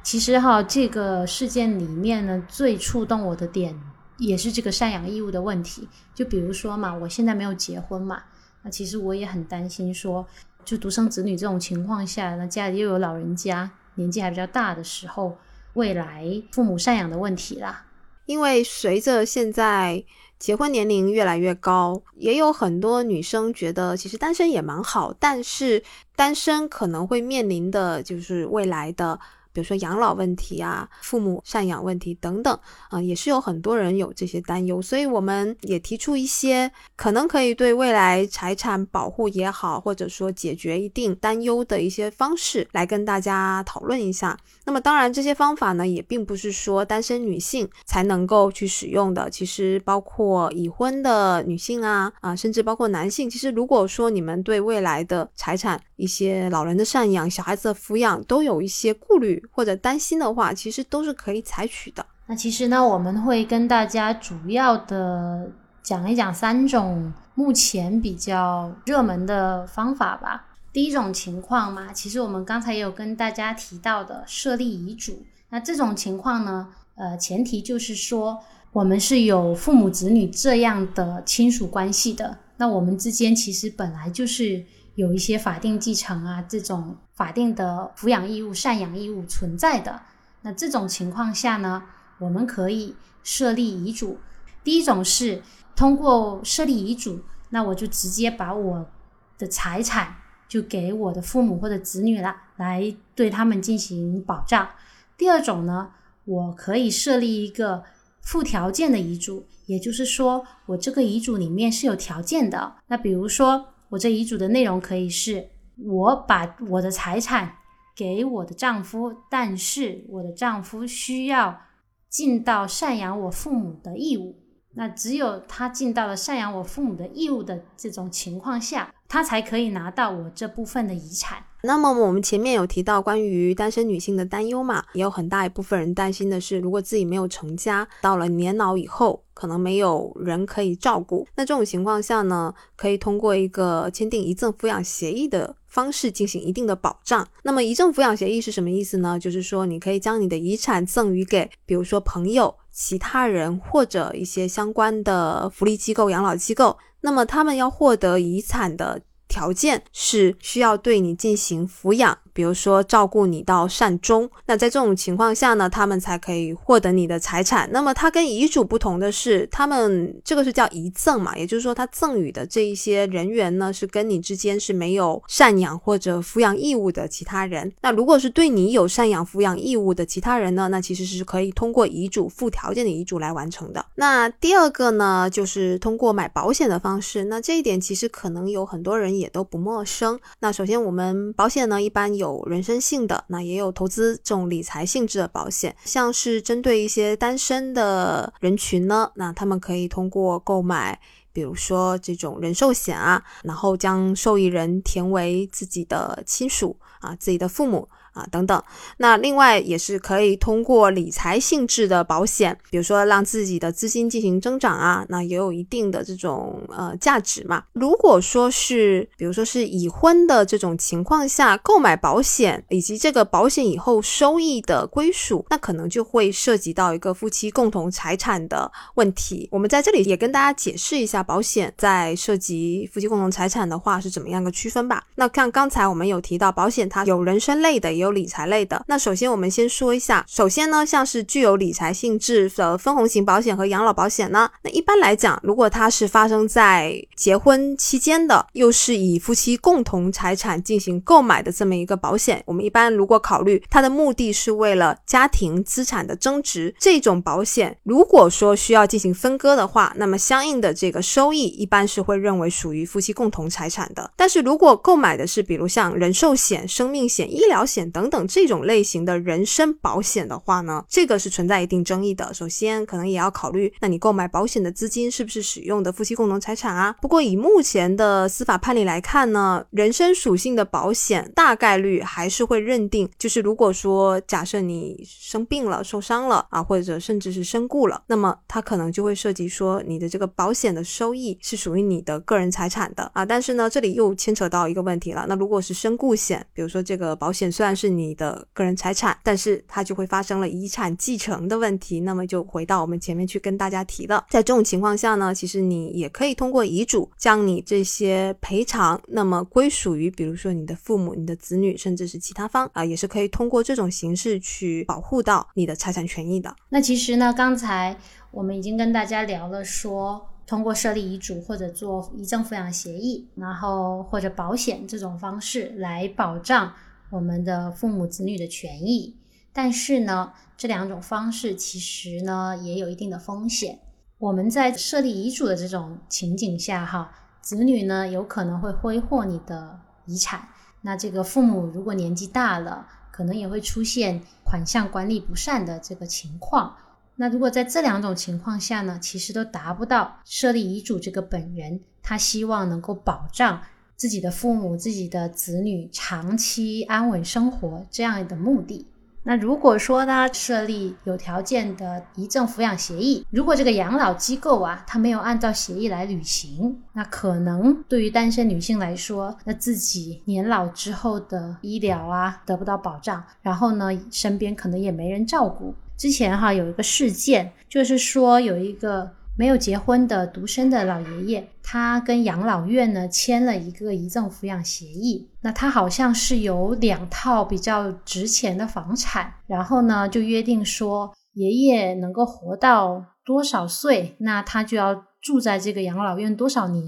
[0.05, 3.75] 其实哈，这个事件里面呢，最触动我的点。
[4.21, 8.23] 也是这个赡养义务的问题，就比如说嘛，我现在没有结婚嘛，
[8.63, 10.27] 那其实我也很担心说，
[10.65, 15.39] 就独生子女这种情况下，那家里又有老人家，年纪还比较大的时候，
[15.73, 17.87] 未来父母赡养的问题啦。
[18.27, 20.05] 因为随着现在
[20.39, 25.83] 结婚年龄越来越高，也有很多女生觉得其实单身也蛮好，但是
[26.15, 29.19] 单身可能会面临的就是未来的。
[29.53, 32.59] 比如说养老问题啊，父母赡养问题等等
[32.89, 44.39] 啊，也是有很多人有这些担忧，所以我们也提出一些可能可以对未来财产保护也好，或者说解决一定担忧的一些方式来跟大家讨论一下。
[44.65, 59.45] 那么当然，这些方法呢，也并不是说单身女性才能够去使用的，其实包括已婚的女性啊啊，甚至包括男性，其实如果说你们对未来的财产、一些老人的赡养、小孩子的抚养都有一些顾虑。
[59.53, 62.05] 或者担心的话，其实都是可以采取的。
[62.27, 65.51] 那其实呢，我们会跟大家主要的
[65.83, 70.47] 讲一讲三种目前比较热门的方法吧。
[70.73, 75.23] 第一种情况嘛，其实我们刚才也有跟大家提到的设立遗嘱。
[75.51, 78.39] 那这种情况呢，呃，前提就是说
[78.73, 82.39] 我们是有父母子女这样的亲属关系的。
[82.57, 84.65] 那我们之间其实本来就是。
[84.97, 90.03] 有一些法定继承啊，这种法定的抚养义务、赡养义务存在的，
[90.43, 91.85] 那这种情况下呢，
[92.19, 94.19] 我们可以设立遗嘱。
[94.63, 95.43] 第一种是
[95.75, 98.91] 通过设立遗嘱，那我就直接把我
[99.39, 100.17] 的财产
[100.49, 104.69] 就给我的父母或者子女了，来对他们进行保障。
[105.17, 105.93] 第二种呢，
[106.25, 107.85] 我可以设立一个
[108.21, 112.75] 附条件的遗嘱，也就是说，我这个遗嘱里面是有条件的。
[112.89, 113.67] 那比如说。
[113.91, 117.57] 我这遗嘱的内容可以是：我把我的财产
[117.95, 121.61] 给我的丈夫，但是我的丈夫需要
[122.09, 124.37] 尽到赡养我父母的义务。
[124.75, 131.45] 那只有他尽到了赡养我父母的义务的这种情况下，他才可以拿到我这部分的遗产。
[131.63, 141.27] 那么我们前面有提到关于单身女性的担忧嘛，也有很大一部分人担心的是，如果自己没有成家，到了年老以后，可能没有人可以照顾。
[141.37, 147.27] 那这种情况下呢，可以通过一个签订遗赠抚养协议的方式进行一定的保障。
[147.43, 149.19] 那么遗赠抚养协议是什么意思呢？
[149.19, 156.79] 就是说你可以将你的遗产赠予给，比如说朋友、其他人或者一些相关的福利机构、养老机构。
[157.03, 159.03] 那么他们要获得遗产的。
[159.31, 162.19] 条件是需要对你进行抚养。
[162.33, 167.69] 比如说照顾你到善终，那在这种情况下呢，他们才可以获得你的财产。
[167.73, 177.71] 那么它跟遗嘱不同的是，他们这个是叫遗赠嘛，也就是说他赠与的这一些人员呢，是跟你之间是没有赡养或者抚养义务的其他人。
[177.83, 183.85] 那如果是对你有赡养抚养义务的其他人呢，那其实是可以通过遗嘱附条件的遗嘱来完成的。
[183.97, 187.25] 那第二个呢，就是通过买保险的方式。
[187.25, 190.19] 那这一点其实可能有很多人也都不陌生。
[190.41, 195.77] 那首先，我们保险呢，一般有人身性的，那也有投资这种理财性质的保险。
[195.85, 200.99] 像是针对一些单身的人群呢，那他们可以通过购买，
[201.33, 207.89] 比如说这种人寿险啊，然后将受益人填为自己的亲属啊，自己的父母。
[208.13, 208.61] 啊，等等，
[208.97, 217.63] 那另外也是可以通过理财性质的保险，比如说让自己的资金进行增长啊，那也有一定的这种呃价值嘛。
[217.73, 229.49] 如果说是，比如说是已婚的这种情况下购买保险，以及这个保险以后收益的归属，那可能就会涉及到一个夫妻共同财产的问题。
[229.53, 235.05] 我们在这里也跟大家解释一下，保险在涉及夫妻共同财产的话是怎么样个区分吧。
[235.15, 238.00] 那像刚才我们有提到，保险它有人身类的。
[238.01, 264.11] 有理财类的，那首先我们先说一下，首先呢，像是具有理财性质的分红型保险和养老保险呢，那一般来讲，如果它是发生在结婚期间的，又是以夫妻共同财产进行购买的这么一个保险，我们一般如果考虑它的目的是为了家庭资产的增值，这种保险如果说需要进行分割的话，那么相应的这个收益一般是会认为属于夫妻共同财产的。
[264.17, 272.33] 但是如果购买的是比如像人寿险、生命险、医疗险，等等这种类型的人身保险的话呢，这个是存在一定争议的。
[272.33, 276.95] 首先，可能也要考虑，那你购买保险的资金是不是使用的夫妻共同财产啊？
[277.01, 293.25] 不过以目前的司法判例来看呢，人身属性的保险大概率还是会认定，就是如果说假设你生病了、受伤了啊，或者甚至是身故了，那么它可能就会涉及说你的这个保险的收益是属于你的个人财产的啊。
[293.25, 302.01] 但是呢，这里又牵扯到一个问题了，那如果是身故险，比如说这个保险虽然是你的个人财产，但是它就会发生了遗产继承的问题。
[302.01, 316.55] 那么就回到我们前面去跟大家提的，在这种情况下呢，其实你也可以通过遗嘱将你这些赔偿，那么归属于比如说你的父母、你的子女，甚至是其他方啊，也是可以通过这种形式去保护到你的财产权益的。
[316.69, 317.97] 那其实呢，刚才
[318.31, 326.73] 我们已经跟大家聊了，说通过设立遗嘱或者做遗赠抚养协议，然后或者保险这种方式来保障。
[327.11, 329.17] 我们的父母子女的权益，
[329.53, 333.81] 但是呢，这两种方式其实呢也有一定的风险。
[334.19, 340.49] 我们在设立遗嘱的这种情景下，哈，子女呢有可能会挥霍你的遗产。
[340.83, 346.77] 那这个父母如果年纪大了，可能也会出现款项管理不善的这个情况。
[347.17, 353.61] 那如果在这两种情况下呢，其实都达不到设立遗嘱这个本人他希望能够保障。
[354.01, 358.87] 自己的父母、自己的子女长期安稳生活这样的目的。
[359.25, 375.75] 那如果说呢，设立有条件的遗赠抚养协议，如果这个养老机构啊，他没有按照协议来履行，那可能对于单身女性来说，那自己年老之后的医疗啊得不到保障，然后呢，身边可能也没人照顾。
[375.99, 379.11] 之前哈有一个事件，就是说有一个。
[379.41, 385.31] 没有结婚的独生的老爷爷，他跟养老院呢签了一个遗赠抚养协议。
[385.41, 396.85] 那他好像是有两套比较值钱的房产，然后呢就约定说，爷爷能够活到多少岁，那他就要住在这个养老院多少年，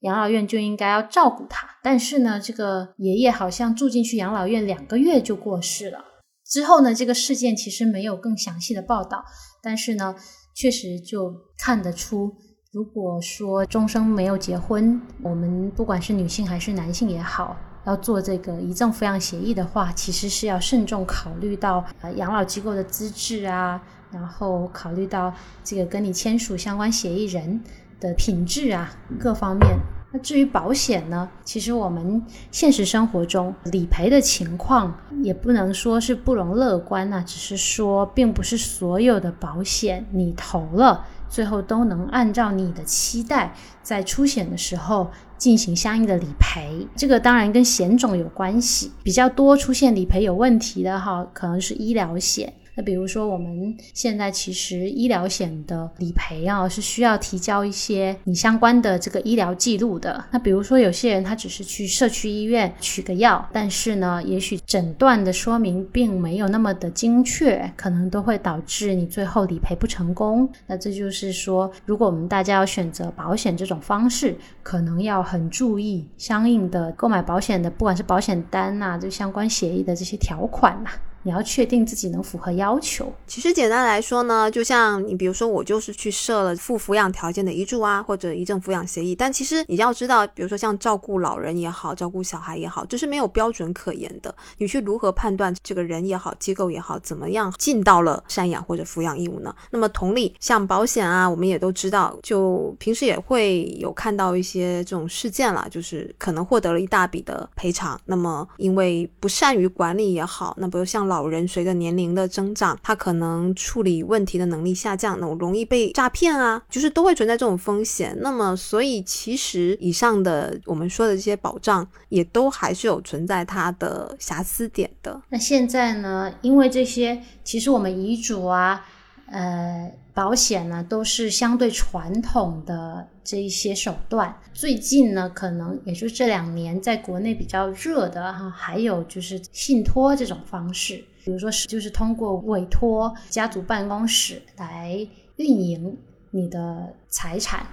[0.00, 1.68] 养老院就应该要照顾他。
[1.82, 6.02] 但是呢，这个爷爷好像住进去养老院两个月就过世了。
[6.46, 9.22] 之后呢，这个事件其实没有更详细的报道，
[9.62, 10.16] 但是呢。
[10.54, 12.34] 确实就看得出，
[12.72, 25.34] 如果说终生没有结婚，我们不管是女性还是男性也好，要做这个遗赠抚养协议的话，其实是要慎重考虑到呃养老机构的资质啊，然后考虑到
[25.64, 27.62] 这个跟你签署相关协议人
[27.98, 29.78] 的品质啊各方面。
[30.12, 31.28] 那至于保险呢？
[31.42, 46.86] 其实我们现实生活中理赔的情况也不能说是不容乐观呐，只是说并不是所有的保险你投了，最后都能按照你的期待在出险的时候进行相应的理赔。
[46.94, 52.52] 这个当然跟险种有关系，比较多出现理赔有问题的哈，可能是医疗险。
[52.74, 60.24] 那比如说，我们现在其实医疗险的理赔啊，是需要提交一些你相关的这个医疗记录的。
[60.30, 70.48] 那比如说，有些人他只是去社区医院取个药，但是呢，也许诊断的说明并没有那么的精确，可能都会导致你最后理赔不成功。
[70.66, 80.90] 那这就是说，如果我们大家要选择保险这种方式，可能要很注意相应的购买保险的，不管是保险单呐，就相关协议的这些条款呐。
[81.22, 83.12] 你要确定自己能符合要求。
[83.26, 94.34] 其实简单来说呢，就像你比如说我就是去设了附抚养条件的遗嘱啊，或者遗赠抚养协议，但其实你要知道，比如说像照顾老人也好，照顾小孩也好，这是没有标准可言的。
[94.58, 99.54] 你去如何判断这个人也好，机构也好，怎么样尽到了赡养或者抚养义务呢？
[99.70, 118.16] 那么同理，像保险啊，我们也都知道，就平时也会有看到一些这种事件了，就是可能获得了一大笔的赔偿，那么因为不善于管理也好，那比如像老人随着年龄的增长，他可能处理问题的能力下降，那我容易被诈骗啊，就是都会存在这种风险。
[118.20, 125.20] 那么，所以其实以上的我们说的这些保障，也都还是有存在它的瑕疵点的。
[125.28, 128.86] 那现在呢，因为这些，其实我们遗嘱啊，
[129.32, 134.36] 呃，保险呢，都是相对传统的这一些手段。
[134.52, 141.02] 最近呢，可能也就这两年，在国内比较热的哈，还有就是信托这种方式。
[141.24, 144.94] 比如说是就是通过委托家族办公室来
[145.36, 145.96] 运营
[146.30, 147.64] 你的财产，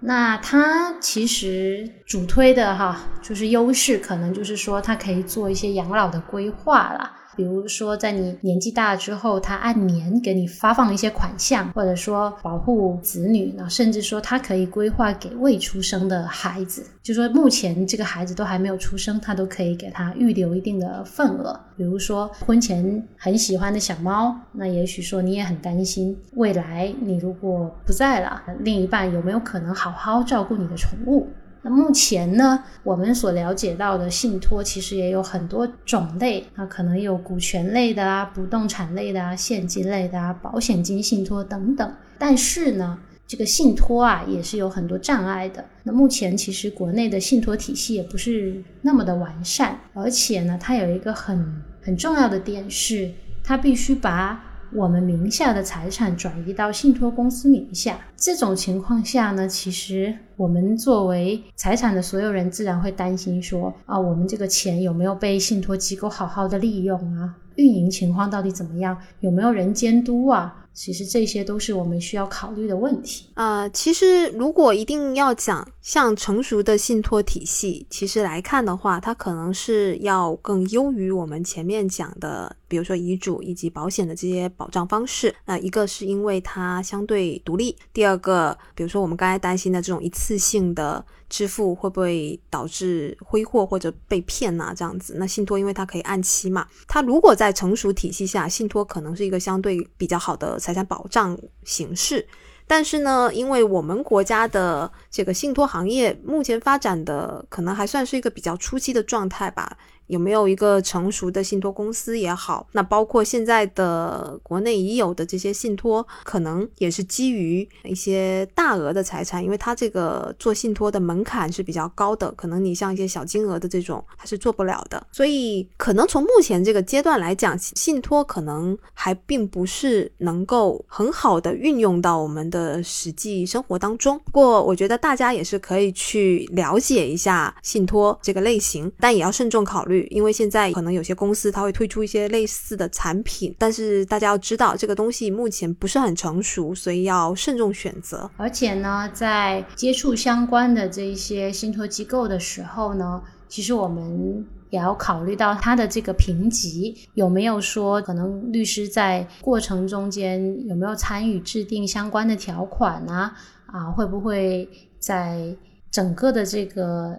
[0.00, 7.16] 那它其实主推的哈，就是优势可能就是说它可以做一些养老的规划啦。
[7.40, 21.58] 比如说，在你年纪大了之后，他按年给你发放一些款项，或者说保护子女呢，甚至说他可以规划给未出生的孩子，就说目前这个孩子都还没有出生，他都可以给他预留一定的份额。
[21.78, 31.26] 比如说婚前很喜欢的小猫，那也许说你也很担心，未来你如果不在了，另一半有没有可能好好照顾你的宠物？
[31.62, 41.94] 那目前呢，我们所了解到的信托其实也有很多种类啊，可能有股权类的啊、不动产类的啊、现金类的啊、保险金信托等等。
[42.18, 45.64] 但是呢，这个信托啊也是有很多障碍的。
[45.82, 53.10] 那目前其实国内的信托体系也不是那么的完善，而且呢，它有一个很很重要的点是，
[53.44, 54.46] 它必须把。
[54.72, 67.34] 我们名下的财产转移到信托公司名下，这种情况下呢，其实我们作为财产的所有人，自然会担心说啊，我们这个钱有没有被信托机构好好的利用啊？
[67.56, 68.96] 运营情况到底怎么样？
[69.20, 70.66] 有没有人监督啊？
[70.80, 73.68] 其实这些都是我们需要考虑的问题啊。
[73.68, 85.34] 其实如果一定要讲像成熟的信托体系，其实来看的话，它可能是要更优于我们前面讲的，比如说遗嘱以及保险的这些保障方式。
[85.44, 91.04] 那一个是因为它相对独立，第二个，比如说我们刚才担心的这种一次性的。
[91.30, 94.74] 支付会不会导致挥霍或者被骗呐？
[94.76, 102.26] 这样子，那信托因为它可以按期嘛，它如果在成熟体系下，信托可能是一个相对比较好的财产保障形式。
[102.66, 109.76] 但是呢，因为我们国家的这个信托行业目前发展的可能还算是一个比较初期的状态吧。
[110.10, 125.06] 有没有一个成熟的信托公司也好，那包括现在的国内已有的这些信托，可能也是基于一些大额的财产，因为它这个做信托的门槛是比较高的，可能你像一些小金额的这种，它是做不了的。
[125.12, 134.18] 所以，可能从目前这个阶段来讲，信托可能还并不是能够很好的运用到我们的实际生活当中。
[134.24, 139.99] 不过，我觉得大家也是可以去了解一下信托这个类型，但也要慎重考虑。
[140.10, 148.30] 因为现在可能有些公司它会推出一些类似的产品，但是大家要知道这个东西目前不是很成熟，所以要慎重选择。
[148.36, 163.32] 而且呢，在接触相关的这一些信托机构的时候呢，其实我们也要考虑到它的这个评级有没有说，可能律师在过程中间有没有参与制定相关的条款呢？
[163.66, 165.56] 啊，会不会在
[165.90, 167.18] 整个的这个。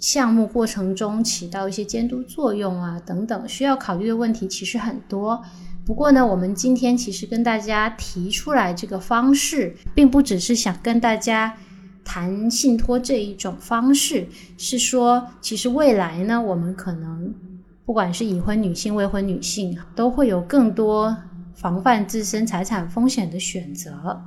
[0.00, 5.40] 项目过程中起到一些监督作用啊，等等，需要考虑的问题其实很多。
[5.84, 11.54] 不过呢，我们今天其实跟大家提出来这个方式，并不只是想跟大家
[12.04, 14.26] 谈信托这一种方式，
[14.56, 17.34] 是说其实未来呢，我们可能
[17.84, 21.14] 不管是已婚女性、未婚女性，都会有更多
[21.54, 24.22] 防范自身财产风险的选择。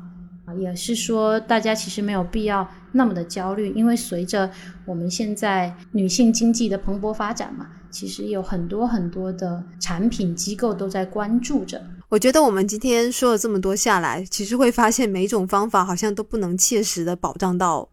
[0.59, 4.49] 也是说，大家其实没有必要那么的焦虑，因为随着
[4.85, 11.81] 我们现在女性经济的蓬勃发展嘛，其实有很多很多的产品机构都在关注着。
[12.09, 17.89] 我觉得我们今天说了这么多下来，其实会发现每一种方法好像都不能切实的保障到。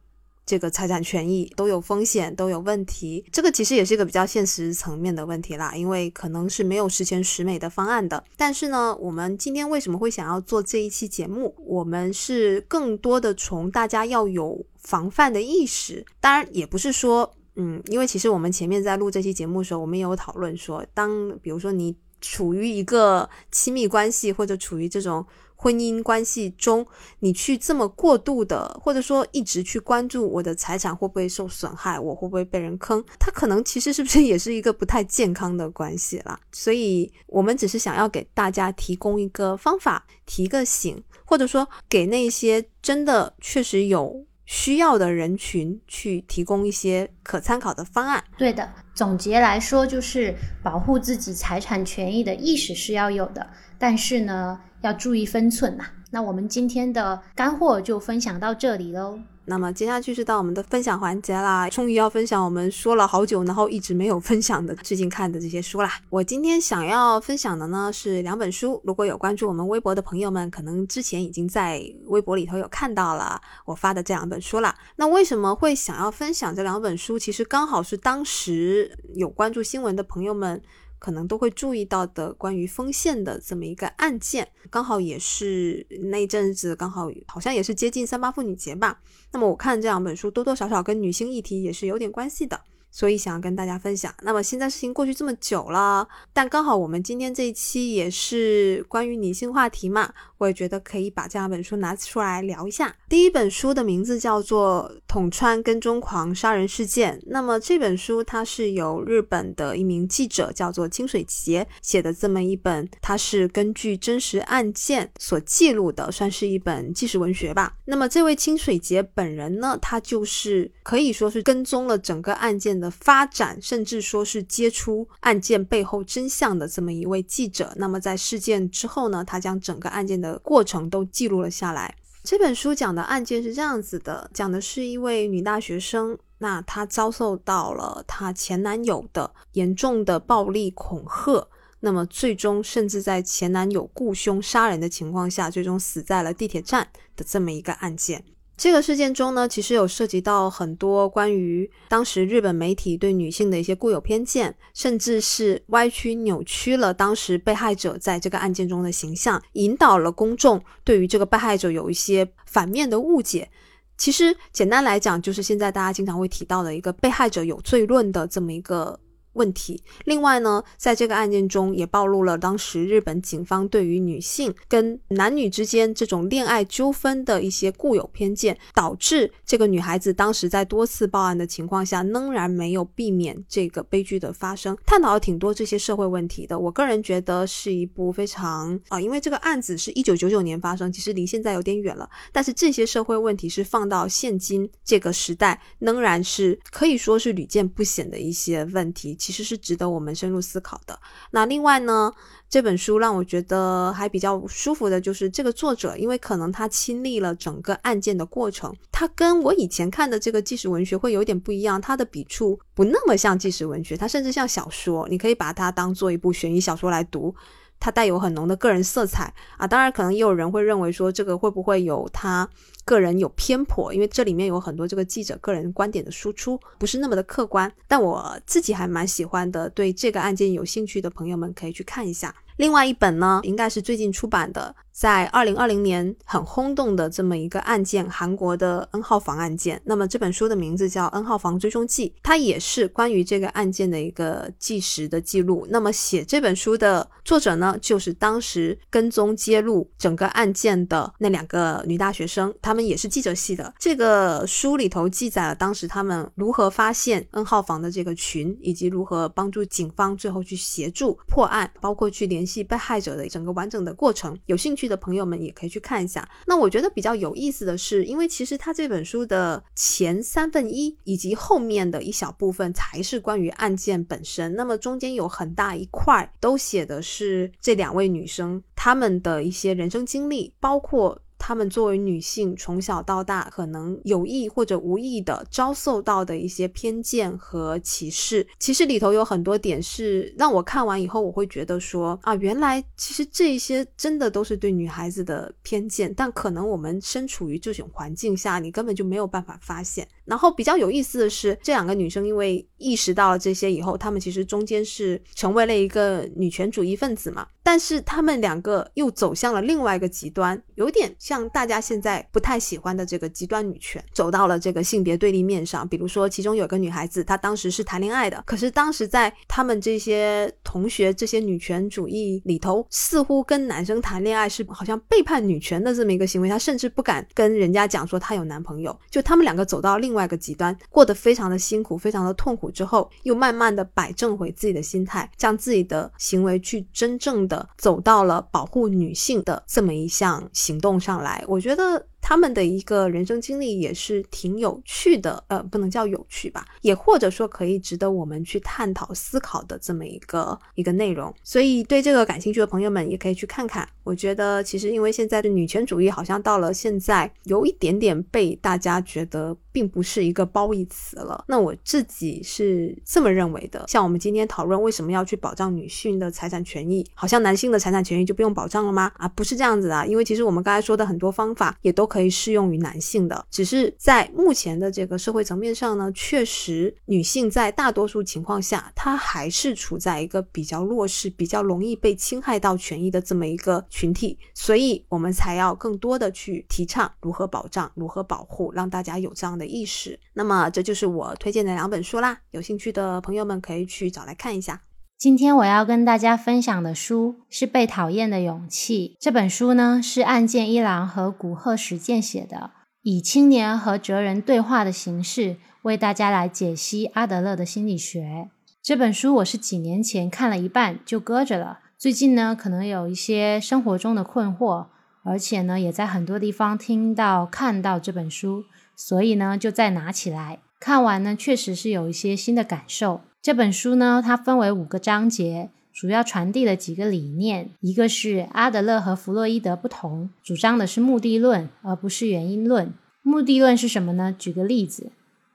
[0.51, 3.25] 这个财产权益都有风险，都有问题。
[3.31, 8.25] 这个其实也是一个比较现实层面的问题啦，因为可能是没有十全十美的方案的。
[8.37, 11.55] 但是呢，我们今天为什么会想要做这一期节目？
[11.65, 16.05] 我们是更多的从大家要有防范的意识。
[16.21, 21.95] 当然，也不是说，嗯，因为其实我们前面在录这期节目的时候，我们也有讨论说，当比如说你。
[22.23, 25.25] 处于一个亲密关系或者处于这种。
[25.63, 26.87] 婚姻关系中，
[27.19, 36.41] 你去这么过度的，或者说一直去关注我的财产会不会受损害，我会不会被人坑，它可能其实是不是也是一个不太健康的关系啦？
[36.51, 48.25] 所以，我们只是想要给大家提供一个方法，提个醒，或者说给那些真的确实有需要的人群去提供一些可参考的方案。
[48.39, 50.35] 对的，总结来说就是
[50.65, 53.47] 保护自己财产权益的意识是要有的，
[53.79, 54.59] 但是呢。
[54.83, 55.85] 要注意分寸呐。
[56.13, 59.21] 那我们今天的干货就分享到这里喽。
[59.47, 65.91] 那么接下去是到我们的分享环节啦，终于要分享我们说了好久，然后一直没有分享的最近看的这些书啦。
[66.09, 74.75] 我今天想要分享的呢是两本书，如果有关注我们微博的朋友们，可能之前已经在微博里头有看到了我发的这两本书了。
[74.97, 77.19] 那为什么会想要分享这两本书？
[77.19, 80.61] 其实刚好是当时有关注新闻的朋友们。
[81.01, 89.01] 可能都会注意到的关于丰县的这么一个案件，刚好也是那阵子，刚好好像也是接近三八妇女节吧。
[89.33, 92.61] 那么我看这两本书，多多少少跟女性议题也是有点关系的。
[92.91, 94.13] 所以想要跟大家分享。
[94.23, 102.95] 那么现在事情过去这么久了，但刚好我们今天这一期也是关于女性话题嘛，我也觉得可以把这两本书拿出来聊一下。
[103.09, 107.17] 第一本书的名字叫做《统川跟踪狂杀人事件》。
[107.27, 117.77] 那么这本书它是由日本的一名记者叫做清水节写的这么一本，它是根据真实案件所记录的，算是一本纪实文学吧。
[117.85, 122.80] 那么这位清水节本人呢，他就是可以说是跟踪了整个案件。
[122.81, 127.73] 的发展，甚至说是揭出案件背后真相的这么一位记者。
[127.77, 131.95] 那么在事件之后呢，他将整个案件的过程都记录了下来。
[132.23, 141.49] 这本书讲的案件是这样子的，讲的是一位女大学生，那她遭受到了她前男友的严重的暴力恐吓，
[141.81, 148.23] 那么最终甚至在前男友雇凶杀人的情况下，最终死在了地铁站的这么一个案件。
[148.61, 163.49] 这个事件中呢，其实有涉及到很多关于当时日本媒体对女性的一些固有偏见，甚至是歪曲扭曲了当时被害者在这个案件中的形象，引导了公众对于这个被害者有一些反面的误解。
[163.97, 169.01] 其实简单来讲，就是现在大家经常会提到的一个被害者有罪论的这么一个。
[169.35, 169.83] 问题。
[170.05, 184.77] 另外呢，在这个案件中也暴露了当时日本警方对于女性跟男女之间这种恋爱纠纷的一些固有偏见，导致这个女孩子当时在多次报案的情况下，仍然没有避免这个悲剧的发生。
[184.85, 186.59] 探讨了挺多这些社会问题的。
[186.59, 192.09] 我个人觉得是一部非常啊，因为这个案子是一九九九年发生，其实离现在有点远了。
[192.33, 199.15] 但是这些社会问题是放到现今这个时代，仍然是可以说是屡见不鲜的一些问题。
[199.21, 200.99] 其实是值得我们深入思考的。
[201.31, 202.11] 那另外呢，
[202.49, 211.79] 这本书让我觉得还比较舒服的就是这个作者，因为可能他亲历了整个案件的过程，他跟我以前看的这个纪实文学会有点不一样。
[211.81, 217.35] 他的笔触不那么像纪实文学，他甚至像小说，你可以把它当做一部悬疑小说来读。
[217.81, 222.49] 它带有很浓的个人色彩啊，当然可能也有人会认为说这个会不会有他
[222.85, 227.73] 个人有偏颇，因为这里面有很多这个记者个人观点的输出不是那么的客观。
[227.89, 232.35] 但我自己还蛮喜欢的，对这个案件有兴趣的朋友们可以去看一下。
[232.61, 239.81] 另外一本呢，应该是最近出版的，在二零二零年很轰动的这么一个案件，韩国的 N 号房案件。
[239.87, 245.67] 那么这本书的名字叫《N 号房追踪记》，它也是关于这个案件的一个纪实的记录。
[245.71, 253.73] 那么写这本书的作者呢，就是当时跟踪揭露整个案件的那两个女大学生，她们也是记者系的。
[253.79, 262.65] 这个书里头记载了当时他们如何发现 N 号房的这个群，以及如何帮助警方最后去协助破案，包括去联系。
[262.71, 266.29] 被害者的整个完整的过程，有兴趣的朋友们也可以去看一下。
[266.47, 281.21] 那我觉得比较有意思的是，因为其实他这本书的前三分一以及后面的一小部分才是关于案件本身，那么中间有很大一块都写的是这两位女生她们的一些人生经历，包括。
[281.51, 300.07] 她们作为女性，从小到大，可能有意或者无意的遭受到的一些偏见和歧视，其实里头有很多点是让我看完以后，我会觉得说啊，原来其实这些真的都是对女孩子的偏见，但可能我们身处于这种环境下，你根本就没有办法发现。
[300.25, 307.45] 然后比较有意思的是，这两个女生因为意识到了这些以后，她们其实中间是成为了一个女权主义分子嘛。
[307.63, 315.87] 但是她们两个又走向了另外一个极端，有点像大家现在不太喜欢的这个极端女权，走到了这个性别对立面上。
[315.89, 326.49] 比如说，其中有个女孩子，她当时是谈恋爱的，可是当时在他们这些同学、这些女权主义里头，似乎跟男生谈恋爱是好像背叛女权的这么一个行为。
[326.49, 328.97] 她甚至不敢跟人家讲说她有男朋友。
[329.11, 341.30] 就他们两个走到另外一个极端，过得非常的辛苦，非常的痛苦之后，又慢慢的摆正回自己的心态，将自己的行为去真正的走到了保护女性的这么一项行动上来。
[341.47, 342.07] 我觉得。
[342.23, 351.35] 他们的一个人生经历也是挺有趣的，呃，不能叫有趣吧，也或者说可以值得我们去探讨思考的这么一个一个内容。
[351.43, 353.89] 所以对这个感兴趣的朋友们也可以去看看。
[354.05, 361.43] 我觉得其实因为现在的女权主义好像到了现在有一点点被大家觉得并不是一个褒义词了。
[361.49, 363.87] 那我自己是这么认为的。
[363.89, 369.11] 像我们今天讨论为什么要去保障女性的财产权益，好像男性的财产权益就不用保障了吗？
[369.17, 372.11] 啊，不是这样子啊，因为其实我们刚才说的很多方法也都。
[372.11, 390.19] 可以适用于男性的，只是在目前的这个社会层面上呢，确实女性在大多数情况下，她还是处在一个比较弱势、比较容易被侵害到权益的这么一个群体，所以我们才要更多的去提倡如何保障、如何保护，让大家有这样的意识。
[390.33, 394.81] 那么，这就是我推荐的两本书啦，有兴趣的朋友们可以去找来看一下。
[395.19, 399.17] 今天我要跟大家分享的书是《被讨厌的勇气》。
[399.23, 402.71] 这本书呢是岸见一郎和古贺实践写的，
[403.03, 408.49] 以青年和哲人对话的形式为大家来解析阿德勒的心理学。
[408.83, 414.87] 这本书我是几年前看了一半就搁着了，最近呢可能有一些生活中的困惑，
[415.23, 418.65] 而且呢也在很多地方听到看到这本书，
[419.03, 423.23] 所以呢就再拿起来看完呢，确实是有一些新的感受。
[423.41, 427.71] 这本书呢，它分为五个章节，主要传递了几个理念。
[427.81, 432.93] 一个是阿德勒和弗洛伊德不同，主张的是目的论，而不是原因论。
[433.23, 434.35] 目的论是什么呢？
[434.39, 435.13] 举个例子，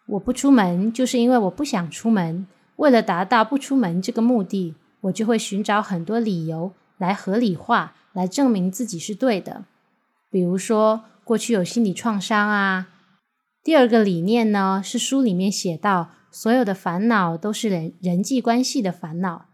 [0.07, 2.47] 我不出门就是因为我不想出门。
[2.77, 9.65] 为了达到不出门这个目的，我就会寻找很多理由来合理化，来证明自己是对的。
[10.31, 12.87] 比如说，过去有心理创伤啊。
[13.65, 16.11] 第二个理念呢，是书里面写到。
[16.29, 19.45] 所有的烦恼都是人人际关系的烦恼，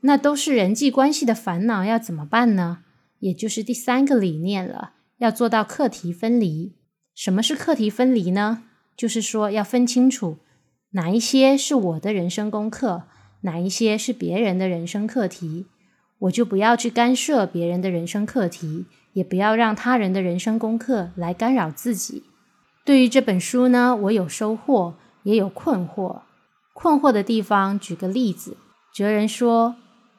[0.00, 2.80] 那都是人际关系的烦恼，要怎么办呢？
[3.20, 6.74] 也就是第三个理念了，要做到课题分离。
[7.14, 8.64] 什么是课题分离呢？
[8.96, 10.38] 就是说要分清楚
[10.90, 13.04] 哪一些是我的人生功课，
[13.42, 15.66] 哪一些是别人的人生课题，
[16.18, 22.24] 我就不要去干涉别人的人生课题，也不要让他人的人生功课来干扰自己。
[22.86, 24.94] 对于这本书呢，我有收获。
[25.24, 26.20] 也有困惑，
[26.72, 27.76] 困惑的地方。
[27.80, 28.56] 举个例子，
[28.94, 29.74] 哲人说，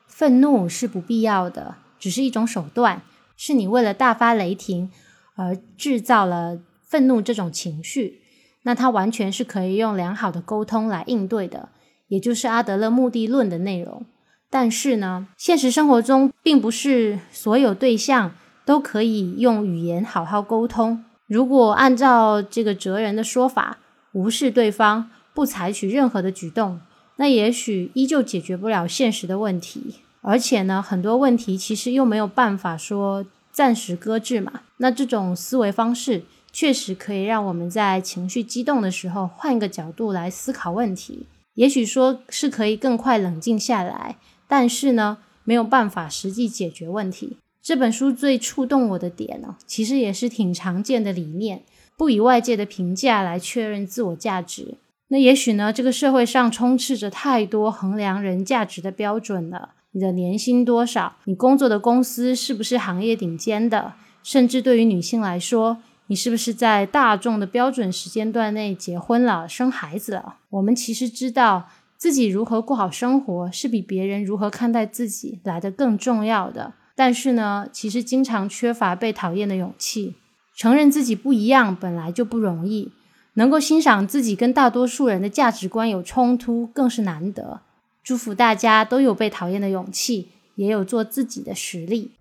[0.06, 3.04] 愤怒是不必要的，只是一种手段，
[3.38, 4.92] 是你为了大发雷霆
[5.38, 8.20] 而制造了愤怒这种情绪。
[8.64, 11.70] 那它完全是可以用良好的沟通来应对的，
[12.10, 14.06] 也就是阿德勒目的论的内容。
[14.50, 21.06] 但是呢，现实生活中并不是所有对象都可以用语言好好沟通。
[21.28, 23.80] 如果按照这个哲人的说法，
[24.14, 26.80] 无视对方，不采取任何的举动，
[27.18, 29.96] 那也许依旧解决不了现实的问题。
[30.22, 34.62] 而且呢，很多问题其实又没有办法说暂时搁置嘛。
[34.78, 44.18] 那这种思维方式确实可以让我们在情绪激动的时候换一个角度来思考问题，也许说是可以更快冷静下来。
[44.48, 47.38] 但是呢，没有办法实际解决问题。
[47.68, 51.64] 这本书最触动我的点呢，其实也是挺常见的理念。
[51.98, 54.76] 不以外界的评价来确认自我价值，
[55.10, 55.74] 那也许呢？
[55.74, 59.72] 这个社会上充斥着太多衡量人价值的标准了。
[59.92, 61.18] 你的年薪多少？
[61.26, 63.96] 你工作的公司是不是行业顶尖的？
[64.24, 70.38] 甚至对于女性来说，你是不是在大众的标准时间段内结婚了、生孩子了？
[70.52, 76.76] 我们其实知道自己如何过好生活，是比别人如何看待自己来的更重要的。
[76.98, 80.16] 但是呢，其实经常缺乏被讨厌的勇气。
[80.56, 82.92] 承认自己不一样本来就不容易，
[83.36, 87.62] 能够欣赏自己跟大多数人的价值观有冲突更是难得。
[88.04, 92.14] 祝福大家都有被讨厌的勇气，也有做自己的实力。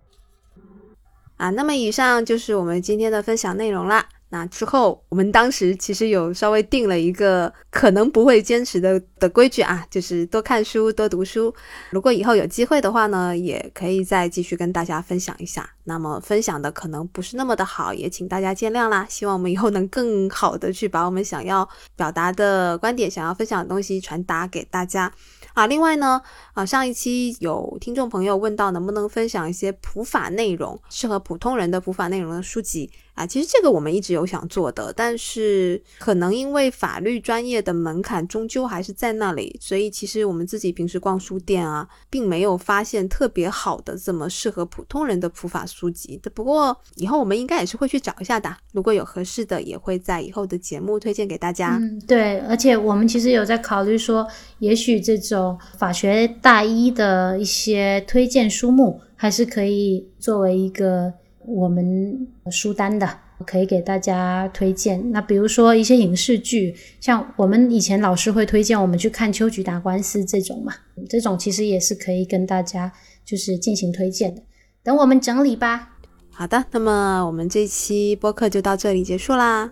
[1.37, 4.07] 啊，那么以上就是我们今天的分享内容啦。
[4.29, 11.53] 那之后，我们当时其实有稍微定了一个可能不会坚持的的规矩啊，就是多看书、多读书。
[11.91, 15.69] 如果以后有机会的话呢，也可以再继续跟大家分享一下。
[15.85, 19.05] 那么分享的可能不是那么的好，也请大家见谅啦。
[19.09, 25.09] 希望我们以后能更好的去把我们想要表达的观点、想要分享的东西传达给大家。
[25.53, 26.21] 啊，另外呢，
[26.53, 33.27] 啊，上一期有听众朋友问到，能不能分享一些普法内容，适合普通人的普法内容的书籍啊？
[33.27, 46.21] 其实这个我们一直有想做的，但是可能因为法律专业的门槛终究还是在那里，所以其实我们自己平时逛书店啊，并没有发现特别好的这么适合普通人的普法书籍。
[46.33, 51.77] 不过以后我们应该也是会去找一下的，如果有合适的，也会在以后的节目推荐给大家。
[51.81, 54.27] 嗯，对，而且我们其实有在考虑说，
[54.59, 55.57] 也许这种。
[55.77, 61.13] 法学大一的一些推荐书目，还是可以作为一个
[61.47, 63.09] 我们书单的，
[63.45, 65.11] 可以给大家推荐。
[65.11, 70.73] 那比如说一些影视剧，像我们以前老师会推荐我们去看《秋菊打官司》这种嘛，
[71.09, 72.91] 这种其实也是可以跟大家
[73.25, 74.41] 就是进行推荐的。
[74.83, 75.93] 等我们整理吧。
[76.29, 79.71] 好的，那么我们这期播客就到这里结束啦，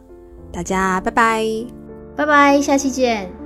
[0.51, 1.45] 大家拜拜，
[2.15, 3.44] 拜拜，下期见。